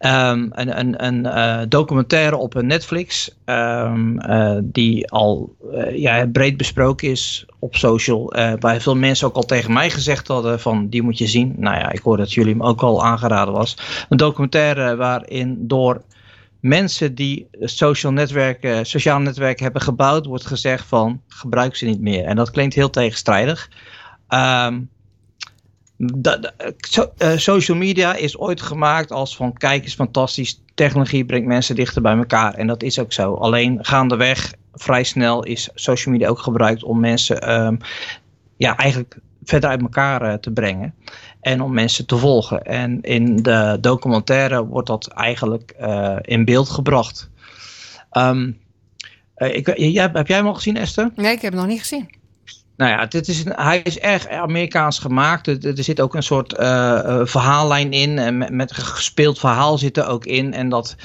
[0.00, 4.20] Um, een een, een documentaire op Netflix um,
[4.62, 5.56] die al
[5.92, 8.32] ja, breed besproken is op social.
[8.60, 11.54] waar veel mensen ook al tegen mij gezegd hadden van die moet je zien.
[11.56, 13.76] Nou ja, ik hoor dat jullie hem ook al aangeraden was.
[14.08, 16.02] Een documentaire waarin door
[16.60, 22.24] mensen die social netwerken, sociaal netwerken hebben gebouwd, wordt gezegd van gebruik ze niet meer.
[22.24, 23.70] En dat klinkt heel tegenstrijdig.
[26.78, 31.74] So, uh, social media is ooit gemaakt als van kijk eens fantastisch, technologie brengt mensen
[31.74, 32.54] dichter bij elkaar.
[32.54, 33.34] En dat is ook zo.
[33.34, 37.78] Alleen gaandeweg, vrij snel is social media ook gebruikt om mensen um,
[38.56, 40.94] ja, eigenlijk verder uit elkaar uh, te brengen
[41.40, 42.62] en om mensen te volgen.
[42.62, 47.30] En in de documentaire wordt dat eigenlijk uh, in beeld gebracht.
[48.12, 48.58] Um,
[49.36, 51.10] uh, ik, jij, heb jij hem al gezien, Esther?
[51.16, 52.08] Nee, ik heb hem nog niet gezien.
[52.76, 55.46] Nou ja, dit is een, hij is erg Amerikaans gemaakt.
[55.46, 58.18] Er, er zit ook een soort uh, verhaallijn in.
[58.18, 60.52] En met, met gespeeld verhaal zit er ook in.
[60.52, 60.96] En dat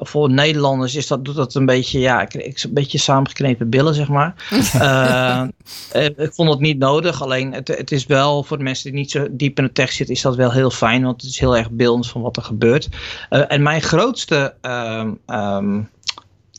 [0.00, 4.34] voor Nederlanders is dat, doet dat een beetje, ja, een beetje samengeknepen billen, zeg maar.
[4.74, 5.44] uh,
[6.16, 9.10] ik vond het niet nodig, alleen het, het is wel, voor de mensen die niet
[9.10, 11.56] zo diep in de tekst zitten, is dat wel heel fijn, want het is heel
[11.56, 12.88] erg beeldend van wat er gebeurt.
[13.30, 15.88] Uh, en mijn grootste um, um,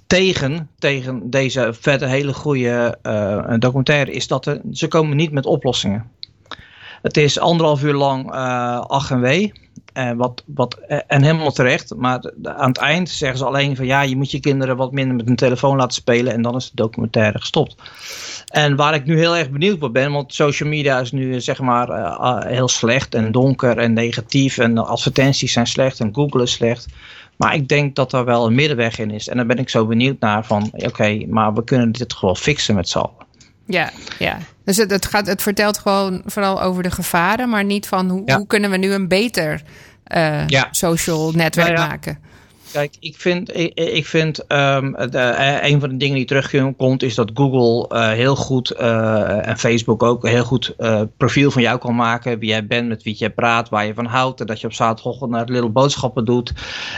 [0.07, 5.45] tegen, tegen deze verder hele goede uh, documentaire is dat er, ze komen niet met
[5.45, 6.11] oplossingen.
[7.01, 8.31] Het is anderhalf uur lang
[8.87, 9.53] ach en wee.
[9.93, 10.77] En, wat, wat,
[11.07, 11.95] en helemaal terecht.
[11.95, 15.15] Maar aan het eind zeggen ze alleen van ja, je moet je kinderen wat minder
[15.15, 16.33] met een telefoon laten spelen.
[16.33, 17.75] En dan is de documentaire gestopt.
[18.47, 21.59] En waar ik nu heel erg benieuwd op ben, want social media is nu zeg
[21.59, 24.57] maar uh, heel slecht en donker en negatief.
[24.57, 26.87] En advertenties zijn slecht en Google is slecht.
[27.35, 29.27] Maar ik denk dat er wel een middenweg in is.
[29.27, 32.75] En daar ben ik zo benieuwd naar van oké, maar we kunnen dit gewoon fixen
[32.75, 33.27] met z'n allen.
[33.71, 34.37] Ja, ja.
[34.63, 38.21] Dus het, het, gaat, het vertelt gewoon vooral over de gevaren, maar niet van hoe,
[38.25, 38.37] ja.
[38.37, 39.61] hoe kunnen we nu een beter
[40.15, 40.67] uh, ja.
[40.71, 41.87] social netwerk nou ja.
[41.87, 42.19] maken.
[42.71, 47.31] Kijk, ik vind, ik, vind um, de, een van de dingen die terugkomt is dat
[47.33, 50.75] Google uh, heel goed uh, en Facebook ook heel goed
[51.17, 52.39] profiel van jou kan maken.
[52.39, 54.39] Wie jij bent, met wie jij praat, waar je van houdt.
[54.39, 56.53] En dat je op zaterdagochtend naar Little Boodschappen doet.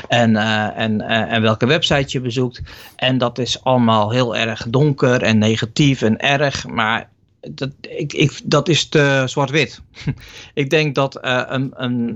[0.08, 0.36] En,
[0.76, 2.62] en, en welke website je bezoekt.
[2.96, 6.68] En dat is allemaal heel erg donker en negatief en erg.
[6.68, 7.10] Maar
[7.42, 9.82] dat, ik, ik, dat is te zwart-wit.
[10.54, 12.16] ik denk dat, een, een,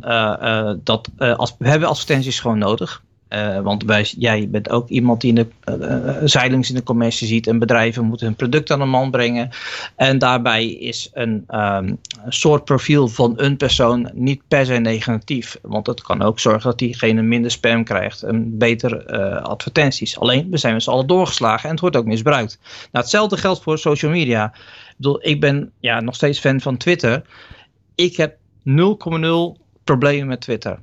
[0.83, 3.03] dat als, we hebben advertenties gewoon nodig.
[3.29, 3.83] Uh, want
[4.17, 8.05] jij bent ook iemand die in de uh, zeilings in de commercie ziet en bedrijven
[8.05, 9.49] moeten hun product aan de man brengen.
[9.95, 15.57] En daarbij is een, een, soort profiel van een persoon niet per se negatief.
[15.61, 20.19] Want dat kan ook zorgen dat diegene minder spam krijgt en beter uh, advertenties.
[20.19, 22.59] Alleen, we zijn met z'n allen doorgeslagen en het wordt ook misbruikt.
[22.61, 24.45] Nou, hetzelfde geldt voor social media.
[24.45, 27.21] Ik bedoel, ik ben ja, nog steeds fan van Twitter.
[27.95, 30.79] Ik heb 0,0 problemen met Twitter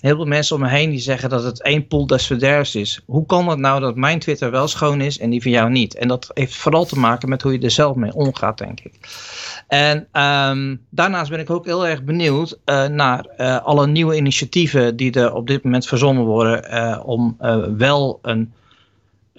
[0.00, 3.00] heel veel mensen om me heen die zeggen dat het één pool des verderfs is.
[3.06, 5.94] Hoe kan het nou dat mijn Twitter wel schoon is en die van jou niet?
[5.94, 8.94] En dat heeft vooral te maken met hoe je er zelf mee omgaat, denk ik.
[9.68, 14.96] En um, daarnaast ben ik ook heel erg benieuwd uh, naar uh, alle nieuwe initiatieven
[14.96, 17.36] die er op dit moment verzonnen worden uh, om
[17.76, 18.52] wel een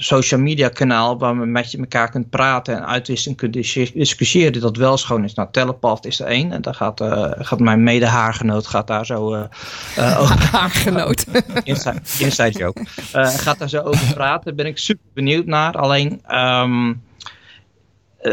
[0.04, 3.54] social media kanaal waar we met je elkaar kunt praten en uitwisselen kunt
[3.94, 5.34] discussiëren dat wel schoon is.
[5.34, 9.06] Nou, Telepath is er één en daar gaat, uh, gaat mijn mede haargenoot gaat daar
[9.06, 10.50] zo uh, over.
[10.52, 11.26] Haargenoot.
[11.64, 12.82] inside, inside joke.
[13.14, 14.44] gaat daar zo over praten.
[14.44, 15.74] Daar ben ik super benieuwd naar.
[15.74, 17.02] Alleen, um,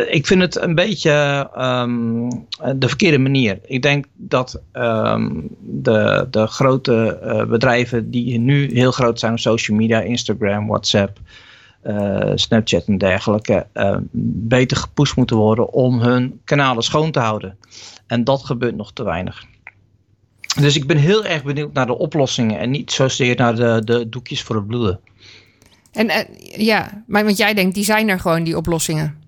[0.08, 2.28] ik vind het een beetje um,
[2.76, 3.58] de verkeerde manier.
[3.64, 9.76] Ik denk dat um, de, de grote bedrijven die nu heel groot zijn op social
[9.76, 11.18] media, Instagram, WhatsApp,
[11.84, 17.56] uh, Snapchat en dergelijke uh, beter gepusht moeten worden om hun kanalen schoon te houden.
[18.06, 19.44] En dat gebeurt nog te weinig.
[20.60, 24.08] Dus ik ben heel erg benieuwd naar de oplossingen en niet zozeer naar de, de
[24.08, 25.00] doekjes voor het bloeden.
[25.92, 29.22] En uh, ja, maar want jij denkt, die zijn er gewoon, die oplossingen.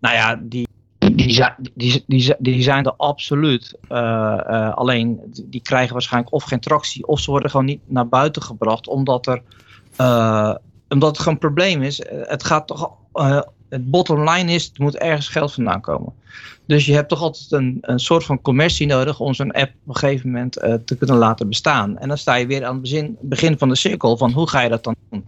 [0.00, 0.68] Nou ja, die,
[0.98, 3.74] die, zijn, die, die, die zijn er absoluut.
[3.88, 8.08] Uh, uh, alleen die krijgen waarschijnlijk of geen tractie, of ze worden gewoon niet naar
[8.08, 9.42] buiten gebracht, omdat er
[10.00, 10.54] uh,
[10.92, 12.00] omdat het gewoon een probleem is.
[12.00, 12.90] Eh, het gaat toch.
[13.14, 16.12] Uh, het bottom line is, er moet ergens geld vandaan komen.
[16.66, 19.88] Dus je hebt toch altijd een, een soort van commercie nodig om zo'n app op
[19.88, 21.98] een gegeven moment uh, te kunnen laten bestaan.
[21.98, 24.68] En dan sta je weer aan het begin, van de cirkel van hoe ga je
[24.68, 25.24] dat dan doen.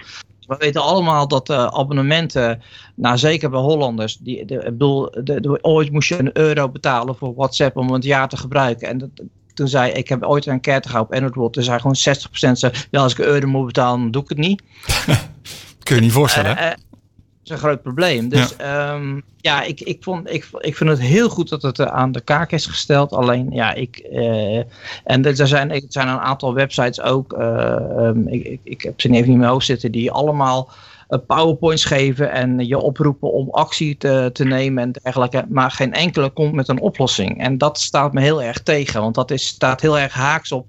[0.46, 2.62] We weten allemaal dat abonnementen,
[2.94, 6.68] nou zeker bij Hollanders, die, de, ik bedoel, de, de, ooit moest je een euro
[6.68, 8.88] betalen voor WhatsApp om het jaar te gebruiken.
[8.88, 9.10] En dat,
[9.54, 11.52] toen zei ik heb ooit een enquête gehad op Android.
[11.52, 14.28] Toen zei gewoon 60% zei, ja als ik een euro moet betalen, dan doe ik
[14.28, 14.62] het niet.
[15.82, 16.78] Kun je niet voorstellen, uh, uh, dat
[17.44, 18.28] is een groot probleem.
[18.28, 21.80] Dus ja, um, ja ik, ik, vond, ik, ik vind het heel goed dat het
[21.80, 23.12] aan de kaak is gesteld.
[23.12, 24.08] Alleen, ja, ik.
[24.12, 24.56] Uh,
[25.04, 27.32] en er zijn, er zijn een aantal websites ook.
[27.32, 29.92] Um, ik, ik, ik heb ze even niet meer hoofd zitten.
[29.92, 30.70] Die allemaal
[31.18, 35.44] PowerPoints geven en je oproepen om actie te, te nemen en dergelijke.
[35.48, 37.40] Maar geen enkele komt met een oplossing.
[37.40, 39.00] En dat staat me heel erg tegen.
[39.00, 40.66] Want dat is, staat heel erg haaks op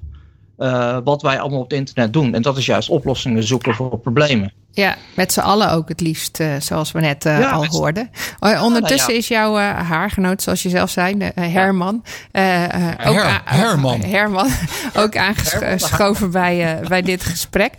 [0.57, 2.33] uh, wat wij allemaal op het internet doen.
[2.33, 4.53] En dat is juist oplossingen zoeken voor problemen.
[4.75, 8.09] Ja, met z'n allen ook het liefst, uh, zoals we net uh, ja, al hoorden.
[8.41, 9.19] Uh, ondertussen ja.
[9.19, 12.03] is jouw haargenoot, zoals je zelf zei, Herman.
[12.31, 14.01] Her ook Herman.
[14.01, 14.47] Herman,
[15.03, 17.73] ook aangeschoven bij, bij dit gesprek.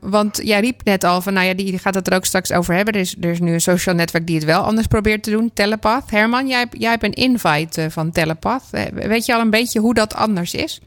[0.00, 2.74] want jij riep net al van, nou ja, die gaat het er ook straks over
[2.74, 2.94] hebben.
[2.94, 5.50] Er is, er is nu een social netwerk die het wel anders probeert te doen,
[5.54, 6.10] Telepath.
[6.10, 8.64] Herman, jij, jij hebt een invite van Telepath.
[8.92, 10.80] weet je al een beetje hoe dat anders is?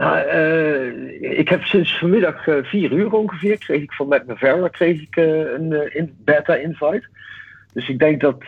[0.00, 4.68] Nou, uh, ik heb sinds vanmiddag uh, vier uur ongeveer, kreeg ik van Matt Navarra
[4.68, 7.08] kreeg ik, uh, een in beta-invite.
[7.72, 8.44] Dus ik denk dat,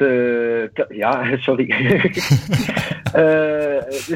[0.88, 1.66] ja, sorry.
[3.88, 4.08] dus,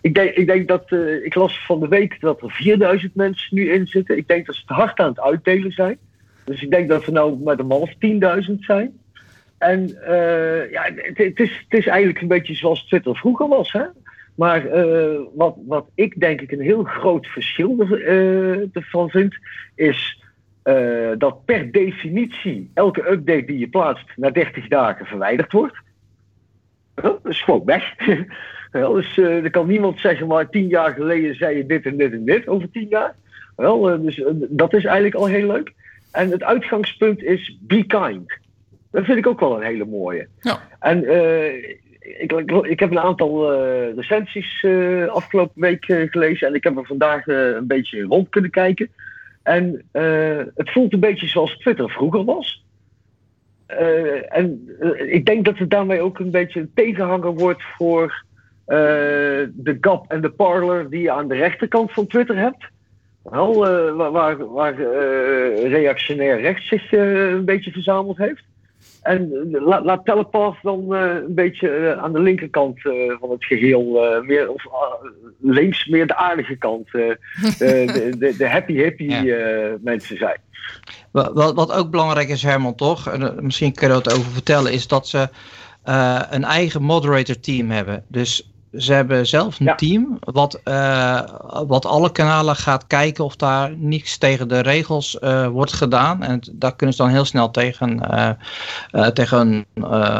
[0.00, 0.92] ik, denk, ik denk dat,
[1.24, 4.16] ik las van de week dat er 4000 mensen nu in zitten.
[4.16, 5.98] Ik denk dat ze het hard aan het uitdelen zijn.
[6.44, 7.90] Dus ik denk dat we nou met een half
[8.50, 8.98] 10.000 zijn.
[9.58, 9.88] En
[10.70, 13.84] ja, het, het, is, het is eigenlijk een beetje zoals Twitter vroeger was, hè.
[14.38, 19.34] Maar uh, wat, wat ik denk ik een heel groot verschil uh, ervan vind,
[19.74, 20.24] is
[20.64, 25.76] uh, dat per definitie elke update die je plaatst na 30 dagen verwijderd wordt.
[26.94, 27.94] Dat is gewoon weg.
[28.72, 32.12] Wel, dus er kan niemand zeggen, maar tien jaar geleden zei je dit en dit
[32.12, 33.14] en dit over tien jaar.
[33.56, 35.72] Wel, dus dat is eigenlijk al heel leuk.
[36.12, 38.32] En het uitgangspunt is be kind.
[38.90, 40.28] Dat vind ik ook wel een hele mooie.
[40.40, 40.58] Ja.
[40.78, 41.04] En
[42.18, 42.32] ik,
[42.62, 46.86] ik, heb een aantal uh, recensies uh, afgelopen week uh, gelezen en ik heb er
[46.86, 48.88] vandaag een beetje rond kunnen kijken.
[49.42, 49.88] En
[50.54, 52.64] het voelt een beetje zoals Twitter vroeger was.
[54.28, 58.24] en ik denk dat het daarmee ook een beetje een tegenhanger wordt voor
[58.66, 62.64] de Gap en de Parler die je aan de rechterkant van Twitter hebt.
[63.22, 63.58] Wel,
[63.96, 64.74] waar, waar, waar
[65.68, 68.44] reactionair rechts zich een beetje verzameld heeft.
[69.08, 73.30] En eh, laat, laat Telepath dan uh, een beetje uh, aan de linkerkant uh, van
[73.30, 74.64] het geheel, meer, of
[75.40, 77.18] links meer de aardige kant, de,
[78.18, 79.76] de, de, happy happy ja.
[79.80, 80.40] mensen zijn.
[81.10, 83.08] Wat, wat ook belangrijk is, Herman, toch?
[83.08, 85.28] En, misschien kun je dat over vertellen, is dat ze
[86.30, 88.04] een eigen moderator team hebben.
[88.08, 89.74] Dus ze hebben zelf een Ja.
[89.74, 91.20] team wat, eh,
[91.66, 96.22] wat alle kanalen gaat kijken of daar niets tegen de regels eh, wordt gedaan.
[96.22, 98.00] En daar kunnen ze dan heel snel tegen,
[98.90, 99.66] eh, tegen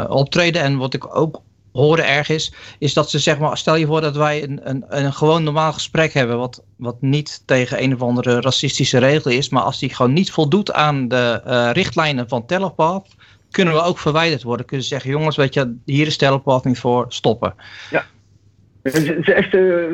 [0.09, 0.63] optreden.
[0.63, 1.41] En wat ik ook
[1.73, 4.85] hoorde erg is, is dat ze zeg maar, stel je voor dat wij een, een,
[4.89, 9.49] een gewoon normaal gesprek hebben, wat, wat niet tegen een of andere racistische regel is,
[9.49, 11.41] maar als die gewoon niet voldoet aan de
[11.73, 13.09] richtlijnen van Telepath,
[13.51, 14.67] kunnen we ook verwijderd worden.
[14.67, 17.55] Kunnen ze zeggen, jongens, weet je, hier is Telepath niet voor, stoppen.
[17.91, 18.01] Is,
[18.93, 19.87] het is echt, eh,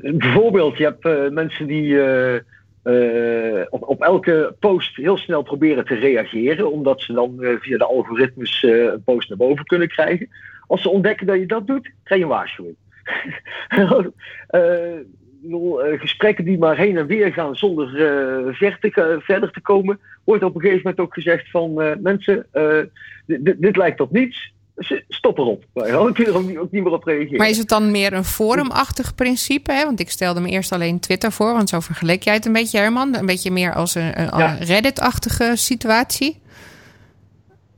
[0.00, 2.40] bijvoorbeeld, je hebt eh, mensen die eh,
[2.86, 7.78] eh, op, op elke post heel snel proberen te reageren, omdat ze dan eh, via
[7.78, 10.28] de algoritmes eh, een post naar boven kunnen krijgen.
[10.66, 12.76] Als ze ontdekken dat je dat doet, krijg je een waarschuwing.
[14.48, 14.96] Eh,
[15.46, 18.54] eh, gesprekken die maar heen en weer gaan zonder eh,
[19.20, 22.78] verder te komen, wordt op een gegeven moment ook gezegd van eh, mensen, eh,
[23.56, 24.52] dit, lijkt op niets,
[25.08, 25.64] stop erop.
[25.72, 27.36] Dan kun je er ook niet, meer op reageren.
[27.36, 29.72] Maar is het dan meer een forumachtig principe?
[29.72, 29.84] Hè?
[29.84, 32.78] Want ik stelde me eerst alleen Twitter voor, want zo vergeleek jij het een beetje,
[32.78, 33.16] Herman.
[33.16, 34.56] Een beetje meer als een, een Ja.
[34.60, 36.40] Reddit-achtige situatie.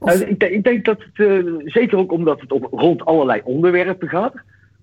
[0.01, 3.41] Nou, ik, denk, ik denk dat het, eh, zeker ook omdat het op, rond allerlei
[3.45, 4.35] onderwerpen gaat,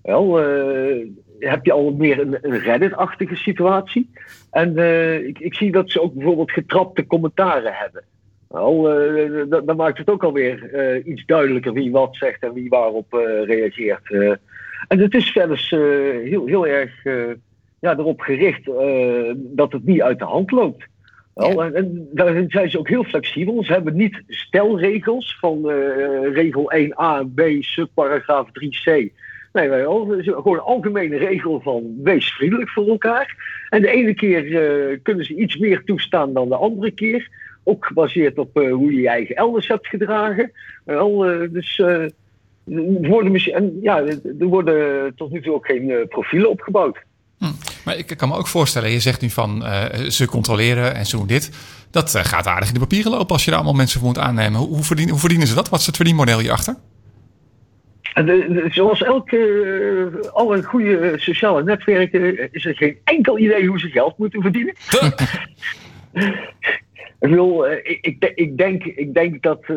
[0.02, 1.08] wel, eh,
[1.40, 4.10] heb je al meer een, een Reddit-achtige situatie.
[4.52, 8.04] En eh, ik, ik zie dat ze ook bijvoorbeeld getrapte commentaren hebben.
[8.50, 12.54] Wel, eh, dat, dan maakt het ook alweer eh iets duidelijker wie wat zegt en
[12.54, 14.12] wie waarop eh, reageert.
[14.12, 14.32] eh.
[14.88, 15.34] en het is
[15.72, 15.80] eh,
[16.24, 17.32] heel, heel erg eh,
[17.80, 20.86] ja, erop gericht eh, dat het niet uit de hand loopt.
[21.34, 23.64] Wel, en, en daarin zijn ze ook heel flexibel.
[23.64, 29.14] Ze hebben niet stelregels van eh, regel 1a, b, subparagraaf 3c.
[29.54, 33.36] Nee, wij gewoon een algemene regel van wees vriendelijk voor elkaar.
[33.70, 37.30] En de ene keer eh, kunnen ze iets meer toestaan dan de andere keer.
[37.68, 40.52] Ook gebaseerd op eh, hoe je je eigen elders hebt gedragen.
[40.86, 43.98] Wel, eh, dus eh, er worden, en, ja,
[44.40, 46.98] er worden tot nu toe ook geen profielen opgebouwd.
[47.86, 49.64] Maar ik kan me ook voorstellen, je zegt nu van
[50.08, 51.52] ze controleren en ze doen dit.
[51.92, 54.60] Dat gaat aardig in de papieren lopen als je daar allemaal mensen voor moet aannemen.
[54.60, 55.70] Hoe, hoe, verdienen, hoe verdienen ze dat?
[55.70, 56.76] Wat is het verdienmodel hierachter?
[58.14, 59.38] De- de- zoals elke,
[60.24, 64.76] eh, alle goede sociale netwerken is er geen enkel idee hoe ze geld moeten verdienen.
[67.20, 69.76] Ik, bedoel, eh, ik, ik, de- ik, denk, ik denk dat, eh,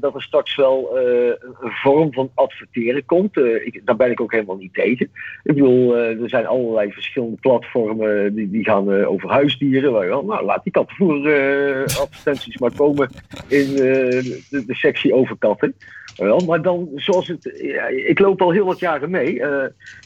[0.00, 3.36] dat er straks wel eh, een vorm van adverteren komt.
[3.36, 5.10] Ik, daar ben ik ook helemaal niet tegen.
[5.42, 9.92] Ik bedoel, er zijn allerlei verschillende platformen die, die gaan over huisdieren.
[9.92, 11.28] Waar nou, laat die kattenvoer
[11.84, 13.10] advertenties maar komen
[13.48, 15.74] in de, de sectie over katten.
[16.16, 17.58] Wel, maar dan, zoals het.
[17.62, 19.42] Ja, ik loop al heel wat jaren mee.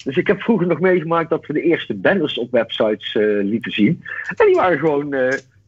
[0.04, 3.72] dus ik heb vroeger nog meegemaakt dat we de eerste banners op websites eh, lieten
[3.72, 4.02] zien.
[4.36, 5.14] En die waren gewoon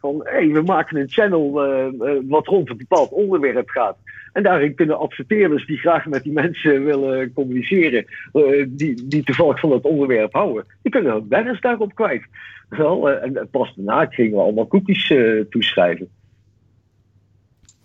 [0.01, 3.96] van: hé, hey, we maken een channel eh, eh, wat rond een bepaald onderwerp gaat.
[4.32, 9.61] En daarin kunnen adverteerders die graag met die mensen willen communiceren, eh, die, die toevallig
[9.61, 12.22] van dat onderwerp houden, die kunnen hun banners daarop kwijt.
[12.68, 15.14] Wel, en pas daarna gingen we allemaal cookies
[15.51, 16.09] toeschrijven.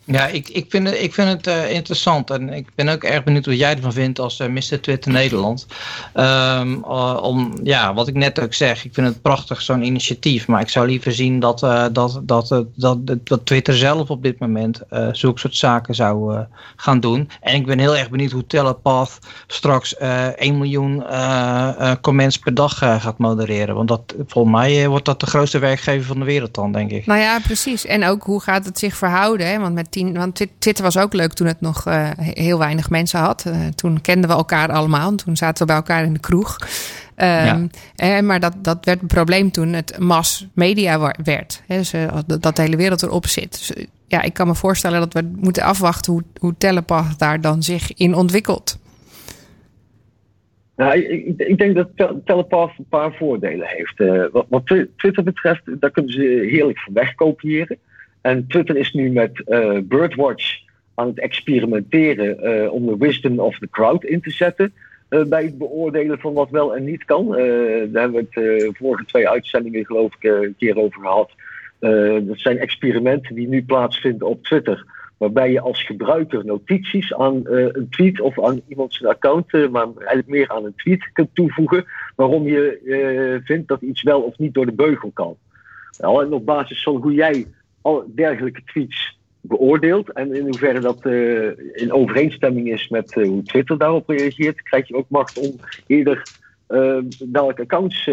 [0.05, 3.23] Ja, ik, ik vind het, ik vind het eh, interessant en ik ben ook erg
[3.23, 4.81] benieuwd wat jij ervan vindt als eh, Mr.
[4.81, 5.65] Twitter Nederland.
[6.13, 10.47] Ehm, eh, om, ja, wat ik net ook zeg, ik vind het prachtig zo'n initiatief,
[10.47, 11.59] maar ik zou liever zien dat,
[11.91, 14.81] dat, dat, dat, dat, Twitter zelf op dit moment
[15.11, 16.45] zulke soort zaken zou
[16.75, 17.29] gaan doen.
[17.41, 21.03] En ik ben heel erg benieuwd hoe Telepath straks eh 1 miljoen
[22.01, 26.19] comments per dag gaat modereren, want dat, volgens mij wordt dat de grootste werkgever van
[26.19, 27.05] de wereld dan, denk ik.
[27.05, 27.85] Nou ja, precies.
[27.85, 29.47] En ook hoe gaat het zich verhouden?
[29.47, 29.59] Hè?
[29.59, 32.57] Want, met tien, want Twi- Twitter was ook leuk toen het nog eh, he- heel
[32.59, 33.45] weinig mensen had.
[33.45, 35.09] Eh, toen kenden we elkaar allemaal.
[35.09, 36.57] En toen zaten we bij elkaar in de kroeg.
[37.15, 41.63] Ehm, eh, maar dat, dat werd een probleem toen het mass media werd.
[41.67, 41.77] Hè?
[41.77, 41.91] Dus,
[42.25, 43.51] dat, dat de hele wereld erop zit.
[43.51, 47.41] Dus, eh, ja, ik kan me voorstellen dat we moeten afwachten hoe, hoe Telepath daar
[47.41, 48.77] dan zich in ontwikkelt.
[50.75, 53.99] Nou, ik, ik, ik denk dat Tel- Telepath een paar voordelen heeft.
[53.99, 57.77] Eh, wat, wat Twi- Twitter betreft, daar kunnen ze heerlijk van wegkopiëren.
[58.25, 60.57] En Twitter is nu met eh, Birdwatch
[60.95, 64.73] aan het experimenteren eh, om de wisdom of the crowd in te zetten.
[65.09, 67.29] eh, bij het beoordelen van wat wel en niet kan.
[67.29, 71.31] Daar hebben we het eh, vorige twee uitzendingen geloof ik een keer over gehad.
[71.79, 74.85] Eh, dat zijn experimenten die nu plaatsvinden op Twitter.
[75.17, 80.27] Waarbij je als gebruiker notities aan een tweet of aan iemand zijn account, maar eigenlijk
[80.27, 81.85] meer aan een tweet kunt toevoegen.
[82.15, 85.35] Waarom je vindt dat iets wel of niet door de beugel kan.
[85.99, 87.45] Nou, en op basis van hoe jij
[88.15, 89.17] dergelijke tweets
[89.47, 94.61] beoordeelt en in hoeverre dat eh, in overeenstemming is met eh, hoe Twitter daarop reageert,
[94.61, 95.55] krijg je ook macht om
[95.87, 96.97] eerder eh
[97.31, 98.09] welke accounts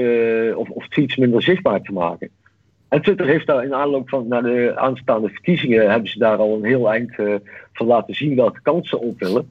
[0.56, 2.28] of, of tweets minder zichtbaar te maken.
[2.88, 6.54] En Twitter heeft daar in aanloop van naar de aanstaande verkiezingen hebben ze daar al
[6.54, 7.14] een heel eind
[7.72, 9.50] van laten zien welke kansen op willen.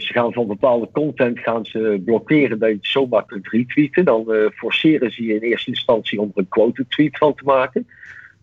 [0.00, 4.04] Ze gaan van bepaalde content gaan ze blokkeren dat je het zomaar kunt retweeten.
[4.04, 7.86] Dan forceren ze je in eerste instantie om er een quote tweet van te maken.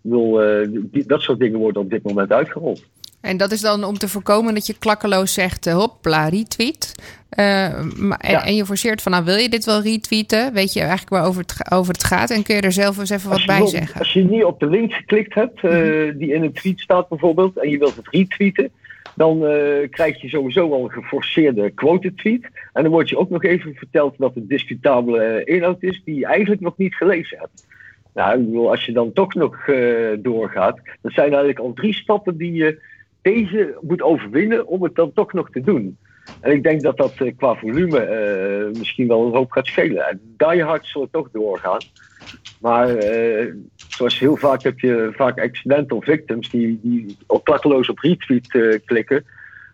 [0.01, 2.83] Bedoel, eh, die- dat soort dingen worden op dit moment uitgerold.
[3.21, 6.95] En dat is dan om te voorkomen dat je klakkeloos zegt, eh, hopla, retweet.
[7.29, 7.45] Eh,
[7.97, 8.45] maar, en, Ja.
[8.45, 10.53] en je forceert van, nou wil je dit wel retweeten?
[10.53, 12.29] Weet je eigenlijk waarover het, over het gaat?
[12.29, 13.99] En kun je er zelf eens even wat bij zeggen?
[13.99, 15.71] als je niet op de link geklikt hebt, eh,
[16.15, 18.69] die in een tweet staat bijvoorbeeld, en je wilt het retweeten,
[19.15, 22.43] dan eh, krijg je sowieso al een geforceerde quote tweet.
[22.73, 26.25] En dan wordt je ook nog even verteld dat het discutabele inhoud is die je
[26.25, 27.65] eigenlijk nog niet gelezen hebt.
[28.13, 32.37] Nou, ik als je dan toch nog eh, doorgaat, dat zijn eigenlijk al drie stappen
[32.37, 32.81] die je
[33.21, 35.97] tegen moet overwinnen om het dan toch nog te doen.
[36.39, 40.07] En ik denk dat dat eh, qua volume eh, misschien wel een hoop gaat schelen.
[40.07, 41.81] En die hard toch doorgaan.
[42.59, 43.03] Maar
[43.75, 49.25] zoals heel vaak heb je vaak accidental victims die, die op klakkeloos op retweet klikken,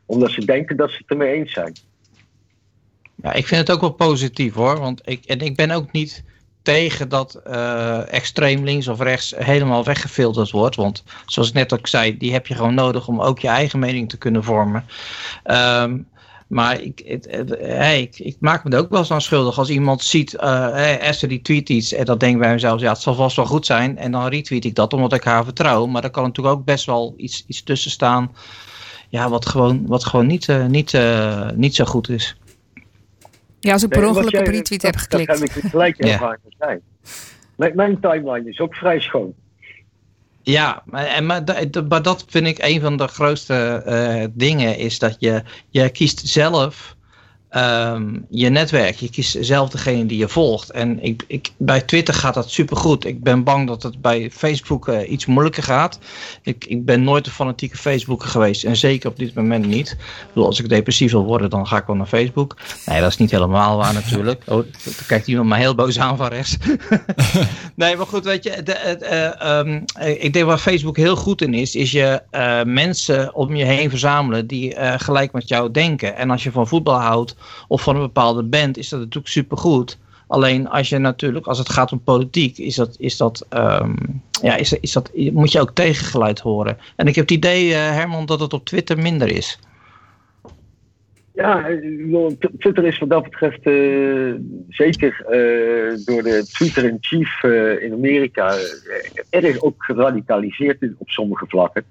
[0.05, 1.73] omdat ze denken dat ze het ermee eens zijn.
[3.15, 4.79] Ja, ik vind het ook wel positief hoor.
[4.79, 6.23] Want ik, en ik ben ook niet
[6.67, 10.75] tegen dat eh, extreem links of rechts helemaal weggefilterd wordt.
[10.75, 13.79] Want zoals ik net ook zei, die heb je gewoon nodig om ook je eigen
[13.79, 14.85] mening te kunnen vormen.
[15.43, 15.97] Ehm,
[16.47, 19.69] maar ik, het, hey, ik, ik maak me er ook wel eens aan schuldig als
[19.69, 22.91] iemand ziet, eh hey, Esther die tweet iets en dan denk ik bij mezelf, ja
[22.91, 23.97] het zal vast wel goed zijn.
[23.97, 25.85] En dan retweet ik dat omdat ik haar vertrouw.
[25.85, 28.31] Maar er kan natuurlijk ook best wel iets, iets tussen staan
[29.09, 32.35] ja, wat gewoon, wat gewoon niet, eh, niet, eh, niet zo goed is.
[33.59, 35.27] Ja, als ik per ongeluk op retweet heb geklikt.
[35.27, 35.95] Dat heb ik gelijk
[36.57, 36.81] zijn.
[37.55, 39.33] Mijn, timeline is ook vrij schoon.
[40.41, 41.43] Ja, maar, en, maar,
[41.87, 46.27] maar dat vind ik een van de grootste eh, dingen is dat je, je kiest
[46.27, 46.96] zelf
[47.57, 48.95] ehm, je netwerk.
[48.95, 50.71] Je kiest zelf degene die je volgt.
[50.71, 53.05] En ik, ik, bij Twitter gaat dat supergoed.
[53.05, 55.99] Ik ben bang dat het bij Facebook eh, iets moeilijker gaat.
[56.41, 58.63] Ik, ik ben nooit een fanatieke Facebooker geweest.
[58.63, 59.89] En zeker op dit moment niet.
[59.89, 62.57] Ik bedoel, als ik depressief wil worden, dan ga ik wel naar Facebook.
[62.85, 64.35] Nee, dat is niet helemaal waar natuurlijk.
[64.47, 66.57] Oh, dan kijkt iemand mij heel boos aan van rechts.
[67.75, 71.41] nee, maar goed, weet je, de, eh, ehm, eh, ik denk waar Facebook heel goed
[71.41, 76.15] in is, is je eh, mensen om je heen verzamelen die gelijk met jou denken.
[76.15, 77.35] En als je van voetbal houdt
[77.67, 79.97] of van een bepaalde band, is dat natuurlijk supergoed.
[80.27, 83.95] Alleen als je natuurlijk, als het gaat om politiek, is dat, is dat, ehm,
[84.41, 86.77] ja, is, is dat, moet je ook tegengeluid horen.
[86.95, 89.59] En ik heb het idee, eh, Herman, dat het op Twitter minder is.
[91.33, 91.65] Ja,
[92.59, 94.33] Twitter is wat dat betreft eh,
[94.69, 97.43] zeker eh, door de Twitter-in-chief
[97.81, 98.55] in Amerika
[99.29, 101.83] erg ook geradicaliseerd op sommige vlakken.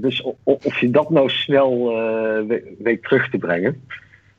[0.00, 1.84] Dus of je dat nou snel
[2.46, 3.82] we- weet terug te brengen.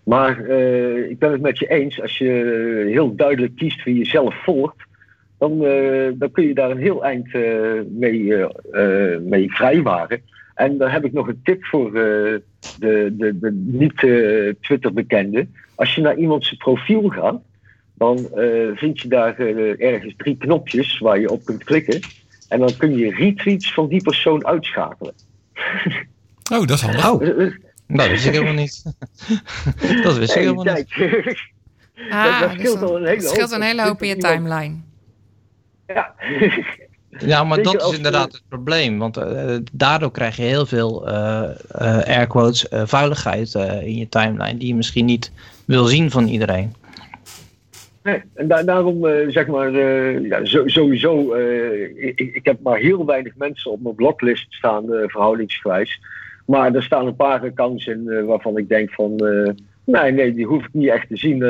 [0.10, 4.06] Maar eh, ik ben het met je eens, als je heel duidelijk kiest wie je
[4.06, 4.78] zelf volgt,
[5.38, 8.34] dan, eh, dan kun je daar een heel eind eh, mee,
[9.22, 10.22] mee vrijwaren.
[10.56, 11.94] En daar heb ik nog een tip voor eh,
[12.80, 15.48] de, de, de niet-Twitter-bekende.
[15.76, 17.42] Als je naar iemand zijn profiel gaat,
[17.94, 19.40] dan eh, vind je daar
[19.78, 22.00] ergens drie knopjes waar je op kunt klikken.
[22.48, 25.14] En dan kun je retweets van die persoon uitschakelen.
[26.54, 27.12] Oh, dat is handig.
[27.12, 27.52] Oh,
[27.98, 28.84] dat wist ik helemaal niet.
[30.04, 30.96] dat wist ik helemaal niet.
[32.10, 33.60] Ah, dat dus scheelt al een hele het scheelt hoop.
[33.60, 34.76] een hele hoop in je timeline.
[35.88, 36.14] ja.
[37.18, 38.98] Ja, maar dat is als, inderdaad het probleem.
[38.98, 41.44] Want eh, daardoor krijg je heel veel uh,
[41.82, 44.58] uh, air quotes uh, vuiligheid uh, in je timeline.
[44.58, 45.32] Die je misschien niet
[45.66, 46.74] wil zien van iedereen.
[48.04, 52.78] Nee, en da daarom uh, zeg maar, uh, ja, sowieso, uh, ik, ik, heb maar
[52.78, 56.00] heel weinig mensen op mijn bloklist staan, verhoudingsgewijs.
[56.50, 59.16] Maar er staan een paar accounts in waarvan ik denk van,
[59.84, 61.44] nee, nee, die hoef ik niet echt te zien.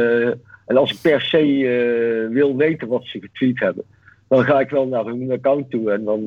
[0.65, 3.83] en als ik per se wil weten wat ze getweet hebben,
[4.27, 5.91] dan ga ik wel naar hun account toe.
[5.91, 6.23] En dan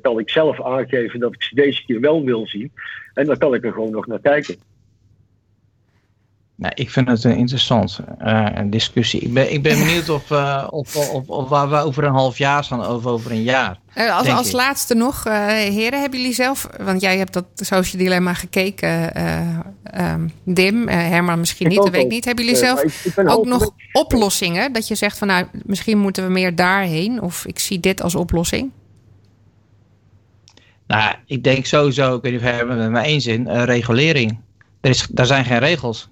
[0.00, 2.72] kan ik zelf aangeven dat ik ze deze keer wel wil zien.
[3.14, 4.56] En dan kan ik er gewoon nog naar kijken.
[6.58, 9.20] Nou, ik vind het een interessant uh, discussie.
[9.20, 12.38] Ik ben, ik ben benieuwd of, uh, of, of, of, waar we over een half
[12.38, 13.78] jaar staan of over een jaar.
[13.96, 18.02] Uh, als als laatste nog, uh, heren, hebben jullie zelf, want jij hebt dat Social
[18.02, 19.20] Dilemma gekeken,
[20.00, 22.24] um, Dim, Herman misschien niet, dat weet ik niet.
[22.24, 24.72] Hebben jullie zelf ik, ik ook nog oplossingen?
[24.72, 28.14] Dat je zegt van nou, misschien moeten we meer daarheen of ik zie dit als
[28.14, 28.70] oplossing?
[30.86, 34.38] Nou, ik denk sowieso, ik weet niet of Herman het met me eens in, regulering.
[34.80, 36.08] Er, is, er zijn geen regels.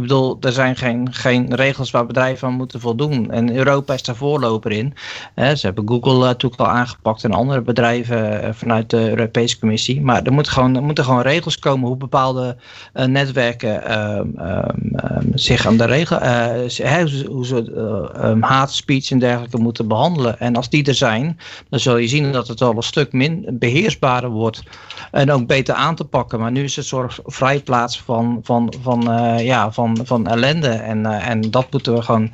[0.00, 3.30] Ik bedoel, er zijn geen, geen regels waar bedrijven aan moeten voldoen.
[3.30, 4.94] En Europa is daar voorloper in.
[5.34, 10.00] ze hebben Google natuurlijk al aangepakt en andere bedrijven vanuit de Europese Commissie.
[10.00, 12.56] Maar er, moet gewoon, er moeten gewoon regels komen hoe bepaalde
[12.92, 19.88] netwerken ehm, ehm, ehm, zich aan de regels, hoe ze hate speech en dergelijke moeten
[19.88, 20.38] behandelen.
[20.38, 21.38] En als die er zijn,
[21.68, 24.62] dan zul je zien dat het al een stuk min beheersbaarder wordt
[25.10, 26.40] en ook beter aan te pakken.
[26.40, 30.68] Maar nu is het soort vrijplaats van, van, van, uh, ja, van, van ellende.
[30.68, 32.32] En, uh, en dat moeten we gewoon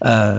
[0.00, 0.38] uh,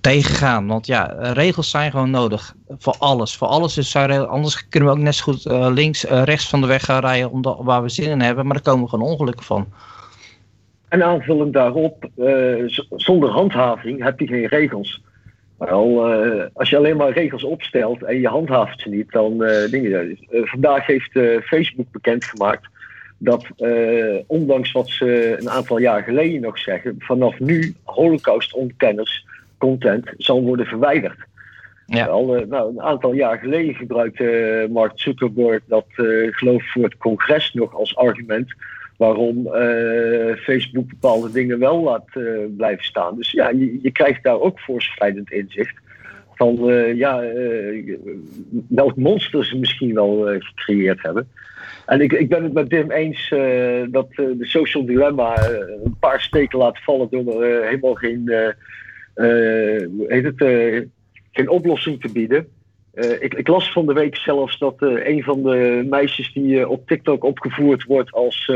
[0.00, 0.66] tegengaan.
[0.66, 3.36] Want ja, regels zijn gewoon nodig voor alles.
[3.36, 5.44] Voor alles is anders kunnen we ook net zo goed
[5.74, 8.44] links, rechts van de weg gaan rijden omdat, waar we zin in hebben.
[8.46, 9.66] Maar daar komen gewoon ongelukken van.
[10.88, 12.08] En aanvullend daarop,
[12.90, 15.02] zonder handhaving heb je geen regels.
[15.58, 16.04] Wel,
[16.52, 20.18] als je alleen maar regels opstelt en je handhaaft ze niet, dan uh, dingen.
[20.30, 22.69] Vandaag heeft Facebook bekendgemaakt
[23.22, 23.44] dat
[24.26, 29.26] ondanks wat ze een aantal jaar geleden nog zeggen, vanaf nu Holocaust-ontkenners
[29.58, 31.18] content zal worden verwijderd.
[31.86, 32.06] Ja.
[32.06, 35.86] Wel, nou, een aantal jaar geleden gebruikte Mark Zuckerberg dat,
[36.30, 38.54] geloof voor het congres nog als argument
[39.00, 43.16] waarom uh, Facebook bepaalde dingen wel laat uh, blijven staan.
[43.16, 45.74] Dus ja, je, je krijgt daar ook voorschrijdend inzicht
[46.34, 47.22] van uh, ja,
[48.68, 51.28] welk monster ze misschien wel gecreëerd hebben.
[51.90, 53.28] En ik, ik ben het met Dim eens
[53.90, 55.48] dat de social dilemma
[55.84, 58.32] een paar steken laat vallen door helemaal geen,
[60.08, 60.44] heet het,
[61.32, 62.48] geen oplossing te bieden.
[63.20, 67.24] Ik, ik, las van de week zelfs dat een van de meisjes die op TikTok
[67.24, 68.52] opgevoerd wordt als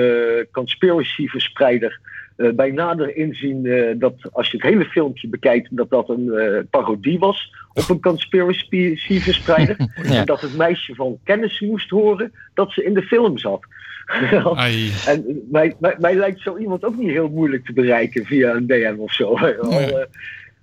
[0.51, 2.01] conspiracy-verspreider,
[2.37, 3.63] bij nader inzien
[3.99, 6.33] dat als je het hele filmpje bekijkt, dat dat een
[6.71, 9.77] parodie was op een conspiracy-verspreider.
[10.03, 10.03] ja.
[10.03, 13.61] En dat het meisje van kennis moest horen dat ze in de film zat.
[15.07, 18.67] en mij, mij, mij, lijkt zo iemand ook niet heel moeilijk te bereiken via een
[18.67, 19.39] DM of zo.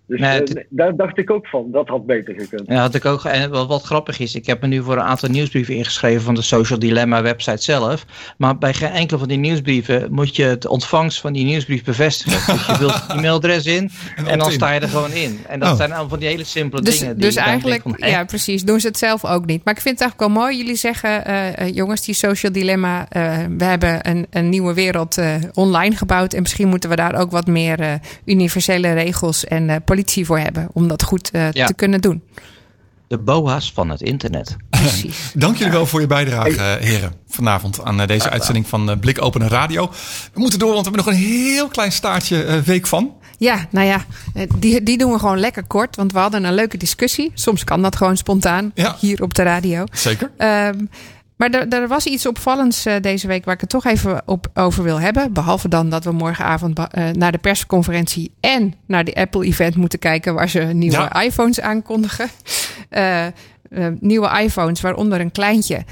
[0.08, 2.68] Dus nee, uh, daar dacht ik ook van, dat had beter gekund.
[2.68, 3.26] Ja, had ik ook.
[3.26, 6.36] En wat, wat grappig is, ik heb me nu voor een aantal nieuwsbrieven ingeschreven van
[6.36, 8.06] de Social Dilemma website zelf.
[8.38, 12.40] Maar bij geen enkele van die nieuwsbrieven moet je het ontvangst van die nieuwsbrief bevestigen.
[12.56, 15.40] dus je wilt je e-mailadres in en, dan sta je er gewoon in.
[15.48, 15.76] En dat oh.
[15.76, 17.16] zijn allemaal van die hele simpele dus, dingen.
[17.16, 19.64] Die dus eigenlijk, ja precies, doen ze het zelf ook niet.
[19.64, 20.58] Maar ik vind het eigenlijk wel mooi.
[20.58, 25.18] Jullie zeggen, uh, jongens, die Social Dilemma, uh, we hebben een, een nieuwe wereld
[25.54, 26.34] online gebouwd.
[26.34, 30.88] En misschien moeten we daar ook wat meer universele regels en politiek voor hebben om
[30.88, 32.24] dat goed uh, te kunnen doen.
[33.08, 34.56] De boa's van het internet.
[34.70, 35.32] Precies.
[35.34, 39.48] Dank jullie wel voor je bijdrage, heren, vanavond aan uh, deze uitzending van Blik Open
[39.48, 39.90] Radio.
[40.34, 43.14] We moeten door, want we hebben nog een heel klein staartje week van.
[43.38, 44.06] Ja, nou ja,
[44.58, 45.96] die, die doen we gewoon lekker kort.
[45.96, 47.32] Want we hadden een leuke discussie.
[47.34, 48.96] Soms kan dat gewoon spontaan ja.
[49.00, 49.84] hier op de radio.
[49.92, 50.32] Zeker.
[50.38, 50.90] Um,
[51.42, 54.48] maar er, er, was iets opvallends uh, deze week waar ik het toch even op,
[54.54, 55.34] over wil hebben.
[55.34, 60.34] Behalve dan dat we morgenavond uh, naar de persconferentie en naar de Apple-event moeten kijken
[60.34, 61.22] waar ze nieuwe ja.
[61.22, 62.30] iPhones aankondigen.
[62.90, 63.26] Uh,
[64.00, 65.84] nieuwe iPhones, waaronder een kleintje,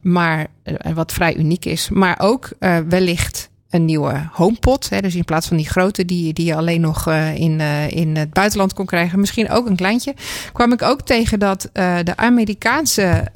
[0.00, 0.46] maar
[0.94, 1.88] wat vrij uniek is.
[1.88, 2.50] Maar ook
[2.88, 4.88] wellicht een nieuwe HomePod.
[4.88, 7.90] Hè, dus in plaats van die grote die, die je alleen nog uh, in, uh,
[7.90, 10.14] in het buitenland kon krijgen, misschien ook een kleintje.
[10.52, 13.26] Kwam ik ook tegen dat uh, de Amerikaanse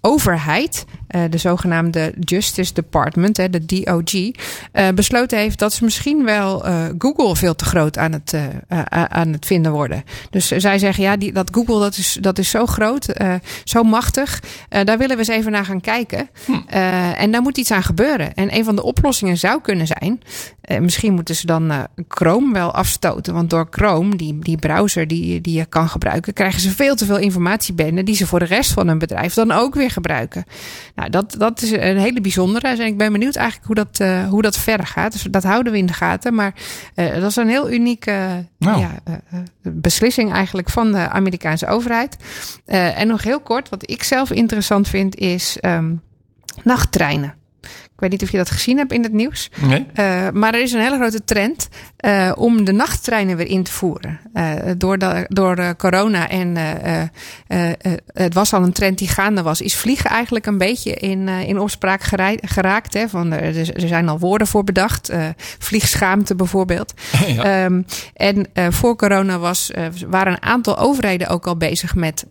[0.00, 0.84] overheid,
[1.30, 4.30] de zogenaamde Justice Department, de DOG,
[4.94, 6.64] besloten heeft dat ze misschien wel
[6.98, 8.36] Google veel te groot aan het,
[8.88, 10.04] aan het vinden worden.
[10.30, 13.06] Dus zij zeggen ja, die, dat Google dat is, dat is zo groot,
[13.64, 14.42] zo machtig.
[14.68, 16.28] daar willen we eens even naar gaan kijken.
[16.44, 16.52] Hm.
[17.16, 18.34] en daar moet iets aan gebeuren.
[18.34, 20.20] En een van de oplossingen zou kunnen zijn.
[20.80, 21.72] Misschien moeten ze dan
[22.08, 23.34] Chrome wel afstoten.
[23.34, 27.04] Want door Chrome, die, die browser die, die je kan gebruiken, krijgen ze veel te
[27.04, 30.44] veel informatie binnen die ze voor de rest van hun bedrijf dan ook weer gebruiken.
[30.94, 32.68] Nou, dat, dat is een hele bijzondere.
[32.68, 35.12] En ik ben benieuwd eigenlijk hoe dat, uh, hoe dat verder gaat.
[35.12, 36.34] Dus dat houden we in de gaten.
[36.34, 36.54] Maar
[36.94, 38.80] dat is een heel unieke nou.
[38.80, 38.90] ja,
[39.62, 42.16] beslissing eigenlijk van de Amerikaanse overheid.
[42.64, 46.00] en nog heel kort, wat ik zelf interessant vind, is um,
[46.62, 47.34] nachttreinen.
[48.02, 49.50] Ik weet niet of je dat gezien hebt in het nieuws.
[49.60, 49.86] Nee.
[49.94, 51.68] Uh, maar er is een hele grote trend
[52.00, 54.20] uh, om de nachttreinen weer in te voeren.
[54.34, 56.56] Uh, door de, door corona en
[58.06, 61.58] het was al een trend die gaande was, is vliegen eigenlijk een beetje in, in
[61.58, 62.02] opspraak
[62.42, 62.94] geraakt.
[62.94, 65.12] Hè, van, er, er zijn al woorden voor bedacht.
[65.58, 66.92] vliegschaamte bijvoorbeeld.
[67.26, 67.64] Ja.
[67.64, 67.84] Um,
[68.14, 69.70] en voor corona was,
[70.08, 72.26] waren een aantal overheden ook al bezig met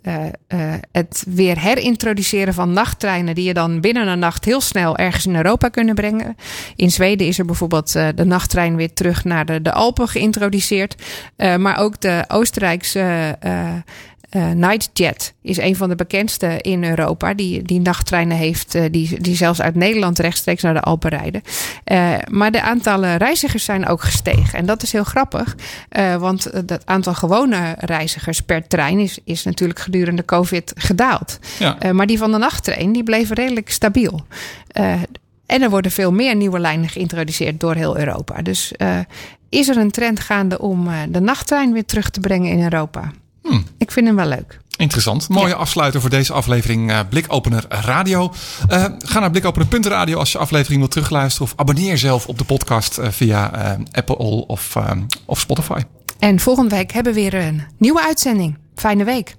[0.92, 3.36] het weer herintroduceren van nachttreinen.
[3.36, 6.38] Die je dan binnen een nacht heel snel ergens in Europa kunnen brengen.
[6.76, 10.96] In Zweden is er bijvoorbeeld uh, de nachttrein weer terug naar de, de Alpen geïntroduceerd.
[11.38, 13.70] Uh, maar ook de Oostenrijkse uh,
[14.36, 17.34] Uh, Nightjet is een van de bekendste in Europa.
[17.34, 21.42] Die, die nachttreinen heeft, uh, die, die zelfs uit Nederland rechtstreeks naar de Alpen rijden.
[21.92, 24.60] Uh, maar de aantallen reizigers zijn ook gestegen.
[24.60, 25.56] En dat is heel grappig.
[26.20, 31.40] want het aantal gewone reizigers per trein is, is natuurlijk gedurende COVID gedaald.
[31.60, 31.78] Ja.
[31.92, 34.26] maar die van de nachttrein die bleven redelijk stabiel.
[35.52, 38.42] En er worden veel meer nieuwe lijnen geïntroduceerd door heel Europa.
[38.42, 38.72] Dus
[39.50, 43.12] is er een trend gaande om de nachttrein weer terug te brengen in Europa?
[43.42, 43.64] Hmm.
[43.78, 44.60] Ik vind hem wel leuk.
[44.78, 45.30] Interessant.
[45.30, 45.56] Mooie ja.
[45.56, 48.34] afsluiter voor deze aflevering uh, Blikopener Radio.
[48.70, 51.48] Uh, ga naar blikopener.radio als je aflevering wilt terugluisteren.
[51.48, 54.16] Of abonneer jezelf op de podcast uh, via Apple
[54.48, 54.78] of,
[55.26, 55.80] of Spotify.
[56.20, 58.58] En volgende week hebben we weer een nieuwe uitzending.
[58.76, 59.36] Fijne week.